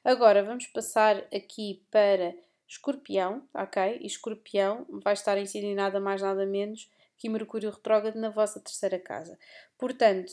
Agora 0.03 0.43
vamos 0.43 0.67
passar 0.67 1.17
aqui 1.33 1.83
para 1.89 2.35
Escorpião, 2.67 3.47
ok? 3.53 3.99
E 4.01 4.05
Escorpião 4.05 4.85
vai 4.89 5.13
estar 5.13 5.37
incidindo 5.37 5.75
nada 5.75 5.99
mais 5.99 6.21
nada 6.21 6.45
menos 6.45 6.89
que 7.17 7.29
Mercúrio 7.29 7.71
retrógrado 7.71 8.15
na 8.19 8.29
vossa 8.29 8.59
terceira 8.59 8.99
casa. 8.99 9.37
Portanto, 9.77 10.31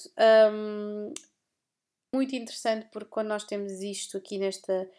hum, 0.52 1.14
muito 2.14 2.34
interessante 2.34 2.88
porque 2.92 3.08
quando 3.08 3.28
nós 3.28 3.44
temos 3.44 3.80
isto 3.80 4.18
aqui 4.18 4.38
nesta, 4.38 4.90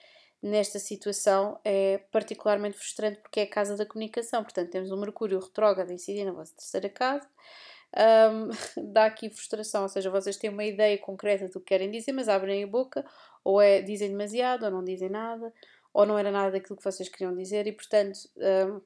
nesta 0.43 0.77
situação 0.77 1.57
é 1.63 1.99
particularmente 2.11 2.77
frustrante 2.77 3.21
porque 3.21 3.39
é 3.39 3.43
a 3.43 3.49
casa 3.49 3.77
da 3.77 3.85
comunicação. 3.85 4.43
Portanto, 4.43 4.69
temos 4.69 4.91
o 4.91 4.97
Mercúrio 4.97 5.39
retrógrado 5.39 5.91
incidir 5.91 6.25
na 6.25 6.33
vossa 6.33 6.53
terceira 6.53 6.89
casa. 6.89 7.25
Um, 7.95 8.49
dá 8.91 9.05
aqui 9.05 9.29
frustração, 9.29 9.83
ou 9.83 9.89
seja, 9.89 10.09
vocês 10.09 10.35
têm 10.35 10.49
uma 10.49 10.65
ideia 10.65 10.97
concreta 10.97 11.47
do 11.47 11.61
que 11.61 11.67
querem 11.67 11.89
dizer, 11.89 12.11
mas 12.11 12.27
abrem 12.27 12.61
a 12.61 12.67
boca, 12.67 13.05
ou 13.41 13.61
é 13.61 13.81
dizem 13.81 14.09
demasiado, 14.09 14.65
ou 14.65 14.71
não 14.71 14.83
dizem 14.83 15.09
nada, 15.09 15.53
ou 15.93 16.05
não 16.05 16.19
era 16.19 16.29
nada 16.29 16.51
daquilo 16.51 16.75
que 16.75 16.83
vocês 16.83 17.07
queriam 17.07 17.33
dizer, 17.33 17.65
e 17.65 17.71
portanto, 17.71 18.19
um, 18.35 18.81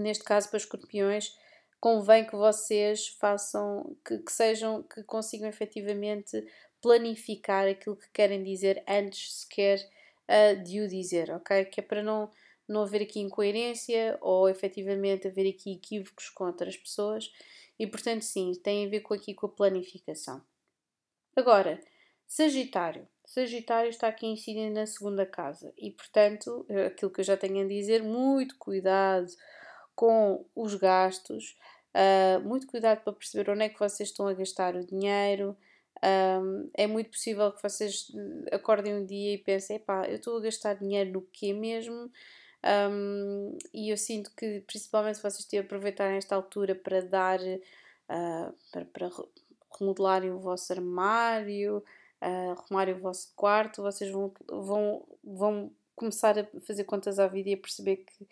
neste 0.00 0.22
caso, 0.22 0.48
para 0.48 0.58
escorpiões, 0.58 1.34
convém 1.80 2.24
que 2.24 2.36
vocês 2.36 3.08
façam, 3.18 3.96
que, 4.06 4.18
que 4.18 4.30
sejam, 4.30 4.84
que 4.84 5.02
consigam 5.02 5.48
efetivamente 5.48 6.46
planificar 6.80 7.66
aquilo 7.66 7.96
que 7.96 8.08
querem 8.12 8.44
dizer 8.44 8.84
antes 8.86 9.40
sequer 9.40 9.80
de 10.64 10.80
o 10.80 10.88
dizer, 10.88 11.30
ok? 11.30 11.64
Que 11.66 11.80
é 11.80 11.82
para 11.82 12.02
não, 12.02 12.30
não 12.68 12.82
haver 12.82 13.02
aqui 13.02 13.20
incoerência 13.20 14.16
ou 14.20 14.48
efetivamente 14.48 15.28
haver 15.28 15.48
aqui 15.48 15.74
equívocos 15.74 16.28
com 16.30 16.44
outras 16.44 16.76
pessoas 16.76 17.30
e 17.78 17.86
portanto 17.86 18.22
sim, 18.22 18.52
tem 18.62 18.86
a 18.86 18.88
ver 18.88 19.00
com 19.00 19.14
aqui 19.14 19.34
com 19.34 19.46
a 19.46 19.48
planificação. 19.48 20.42
Agora, 21.36 21.80
Sagitário. 22.26 23.06
Sagitário 23.26 23.90
está 23.90 24.08
aqui 24.08 24.26
incidindo 24.26 24.74
na 24.74 24.86
segunda 24.86 25.26
casa 25.26 25.72
e 25.76 25.90
portanto, 25.90 26.66
aquilo 26.86 27.10
que 27.10 27.20
eu 27.20 27.24
já 27.24 27.36
tenho 27.36 27.64
a 27.64 27.68
dizer, 27.68 28.02
muito 28.02 28.56
cuidado 28.58 29.26
com 29.94 30.44
os 30.54 30.74
gastos, 30.74 31.56
uh, 31.94 32.40
muito 32.40 32.66
cuidado 32.66 33.02
para 33.02 33.12
perceber 33.12 33.50
onde 33.50 33.64
é 33.64 33.68
que 33.68 33.78
vocês 33.78 34.08
estão 34.08 34.26
a 34.26 34.34
gastar 34.34 34.74
o 34.74 34.86
dinheiro. 34.86 35.56
Um, 36.04 36.68
é 36.74 36.86
muito 36.86 37.10
possível 37.10 37.52
que 37.52 37.62
vocês 37.62 38.10
acordem 38.50 38.94
um 38.94 39.04
dia 39.04 39.34
e 39.34 39.38
pensem: 39.38 39.78
pá, 39.78 40.06
eu 40.06 40.16
estou 40.16 40.36
a 40.36 40.40
gastar 40.40 40.74
dinheiro 40.74 41.12
no 41.12 41.22
quê 41.32 41.52
mesmo? 41.52 42.10
Um, 42.64 43.58
e 43.74 43.90
eu 43.90 43.96
sinto 43.96 44.30
que, 44.36 44.60
principalmente, 44.66 45.16
se 45.16 45.22
vocês 45.22 45.44
têm 45.44 45.60
a 45.60 45.62
aproveitar 45.62 46.10
esta 46.12 46.34
altura 46.34 46.74
para 46.74 47.00
dar, 47.00 47.40
uh, 47.40 48.54
para, 48.70 48.84
para 48.86 49.10
remodelarem 49.78 50.30
o 50.30 50.38
vosso 50.38 50.72
armário, 50.72 51.78
uh, 52.22 52.50
arrumarem 52.52 52.94
o 52.94 53.00
vosso 53.00 53.32
quarto, 53.34 53.82
vocês 53.82 54.10
vão, 54.10 54.32
vão, 54.48 55.04
vão 55.24 55.72
começar 55.96 56.38
a 56.38 56.46
fazer 56.60 56.84
contas 56.84 57.18
à 57.18 57.26
vida 57.26 57.50
e 57.50 57.54
a 57.54 57.58
perceber 57.58 57.96
que 57.96 58.26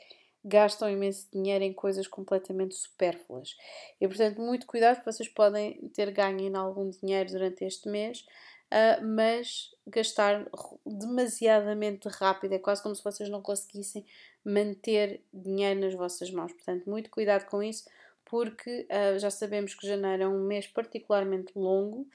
gastam 0.44 0.90
imenso 0.90 1.28
dinheiro 1.32 1.64
em 1.64 1.72
coisas 1.72 2.06
completamente 2.06 2.74
supérfluas. 2.74 3.56
E 4.00 4.08
portanto, 4.08 4.40
muito 4.40 4.66
cuidado, 4.66 5.04
vocês 5.04 5.28
podem 5.28 5.74
ter 5.94 6.10
ganho 6.10 6.40
em 6.40 6.54
algum 6.54 6.90
dinheiro 6.90 7.30
durante 7.30 7.64
este 7.64 7.88
mês, 7.88 8.24
uh, 8.72 9.04
mas 9.04 9.70
gastar 9.86 10.46
demasiadamente 10.86 12.08
rápido, 12.08 12.54
é 12.54 12.58
quase 12.58 12.82
como 12.82 12.94
se 12.94 13.04
vocês 13.04 13.28
não 13.28 13.42
conseguissem 13.42 14.04
manter 14.44 15.22
dinheiro 15.32 15.80
nas 15.80 15.94
vossas 15.94 16.30
mãos. 16.30 16.52
Portanto, 16.52 16.88
muito 16.88 17.10
cuidado 17.10 17.44
com 17.46 17.62
isso, 17.62 17.84
porque 18.24 18.86
uh, 18.90 19.18
já 19.18 19.30
sabemos 19.30 19.74
que 19.74 19.86
janeiro 19.86 20.22
é 20.22 20.28
um 20.28 20.46
mês 20.46 20.66
particularmente 20.66 21.52
longo 21.56 22.06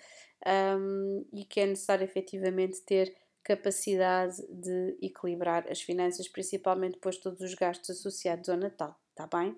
um, 0.45 1.25
e 1.33 1.43
que 1.43 1.59
é 1.59 1.65
necessário 1.65 2.03
efetivamente 2.03 2.81
ter 2.81 3.15
capacidade 3.45 4.41
de 4.49 4.97
equilibrar 4.99 5.71
as 5.71 5.79
finanças, 5.79 6.27
principalmente 6.27 6.95
depois 6.95 7.15
de 7.15 7.21
todos 7.21 7.39
os 7.41 7.53
gastos 7.53 7.91
associados 7.91 8.49
ao 8.49 8.57
Natal, 8.57 8.99
tá 9.13 9.27
bem? 9.27 9.55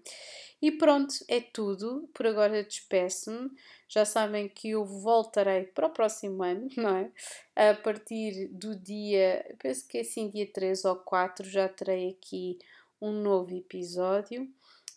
E 0.62 0.74
pronto, 0.74 1.16
é 1.30 1.40
tudo. 1.40 2.10
Por 2.14 2.28
agora 2.28 2.64
despeço-me. 2.64 3.50
Já 3.88 4.04
sabem 4.04 4.50
que 4.50 4.72
eu 4.72 4.84
voltarei 4.84 5.64
para 5.64 5.88
o 5.88 5.90
próximo 5.90 6.44
ano, 6.44 6.68
não 6.76 6.98
é? 6.98 7.12
A 7.56 7.76
partir 7.76 8.50
do 8.50 8.76
dia, 8.76 9.56
penso 9.58 9.88
que 9.88 10.00
é 10.00 10.02
assim, 10.02 10.30
dia 10.30 10.52
3 10.52 10.84
ou 10.84 10.98
4, 10.98 11.50
já 11.50 11.70
terei 11.70 12.10
aqui 12.10 12.60
um 13.02 13.14
novo 13.14 13.56
episódio. 13.56 14.44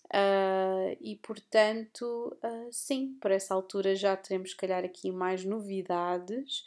Uh, 0.06 0.98
e 1.00 1.14
portanto, 1.22 2.36
uh, 2.42 2.68
sim, 2.72 3.16
por 3.20 3.30
essa 3.30 3.54
altura 3.54 3.94
já 3.94 4.16
teremos, 4.16 4.50
se 4.50 4.56
calhar, 4.56 4.84
aqui 4.84 5.12
mais 5.12 5.44
novidades 5.44 6.64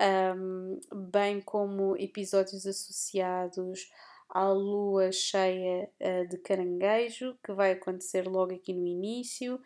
um, 0.00 0.80
bem 1.10 1.40
como 1.40 1.96
episódios 1.96 2.66
associados 2.66 3.90
à 4.28 4.48
lua 4.48 5.12
cheia 5.12 5.88
uh, 6.00 6.28
de 6.28 6.38
caranguejo, 6.38 7.36
que 7.44 7.52
vai 7.52 7.72
acontecer 7.72 8.26
logo 8.26 8.54
aqui 8.54 8.72
no 8.72 8.86
início. 8.86 9.60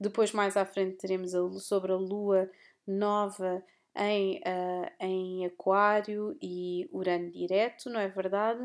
Depois, 0.00 0.32
mais 0.32 0.56
à 0.56 0.64
frente, 0.64 0.96
teremos 0.96 1.34
a, 1.34 1.50
sobre 1.60 1.92
a 1.92 1.96
lua 1.96 2.50
nova 2.86 3.62
em, 3.96 4.38
uh, 4.38 4.90
em 5.00 5.46
Aquário 5.46 6.36
e 6.42 6.88
Urano 6.92 7.30
direto, 7.30 7.88
não 7.90 8.00
é 8.00 8.08
verdade? 8.08 8.62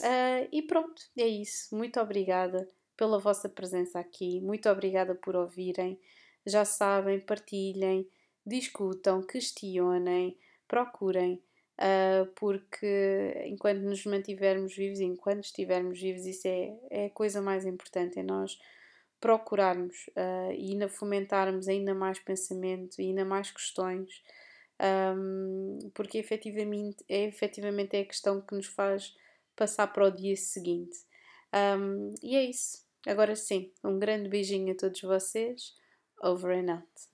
Uh, 0.00 0.48
e 0.50 0.62
pronto, 0.62 1.02
é 1.18 1.26
isso. 1.26 1.74
Muito 1.76 2.00
obrigada 2.00 2.68
pela 2.96 3.18
vossa 3.18 3.48
presença 3.48 3.98
aqui, 3.98 4.40
muito 4.40 4.68
obrigada 4.68 5.14
por 5.14 5.34
ouvirem. 5.34 5.98
Já 6.46 6.64
sabem, 6.64 7.20
partilhem, 7.20 8.08
discutam, 8.46 9.22
questionem 9.22 10.36
procurem, 10.74 11.40
uh, 11.78 12.26
porque 12.34 13.44
enquanto 13.46 13.82
nos 13.82 14.04
mantivermos 14.04 14.74
vivos, 14.74 14.98
enquanto 14.98 15.44
estivermos 15.44 16.00
vivos, 16.00 16.26
isso 16.26 16.48
é, 16.48 16.76
é 16.90 17.06
a 17.06 17.10
coisa 17.10 17.40
mais 17.40 17.64
importante, 17.64 18.18
é 18.18 18.24
nós 18.24 18.58
procurarmos 19.20 20.08
uh, 20.08 20.52
e 20.52 20.72
ainda 20.72 20.88
fomentarmos 20.88 21.68
ainda 21.68 21.94
mais 21.94 22.18
pensamento 22.18 23.00
e 23.00 23.06
ainda 23.06 23.24
mais 23.24 23.52
questões, 23.52 24.20
um, 25.16 25.78
porque 25.94 26.18
efetivamente 26.18 27.04
é, 27.08 27.22
efetivamente 27.22 27.96
é 27.96 28.00
a 28.00 28.04
questão 28.06 28.40
que 28.40 28.56
nos 28.56 28.66
faz 28.66 29.14
passar 29.54 29.86
para 29.86 30.08
o 30.08 30.10
dia 30.10 30.34
seguinte. 30.34 30.98
Um, 31.78 32.12
e 32.20 32.34
é 32.34 32.42
isso. 32.42 32.84
Agora 33.06 33.36
sim, 33.36 33.72
um 33.84 33.96
grande 33.96 34.28
beijinho 34.28 34.72
a 34.72 34.76
todos 34.76 35.00
vocês. 35.02 35.72
Over 36.20 36.58
and 36.58 36.72
out. 36.72 37.13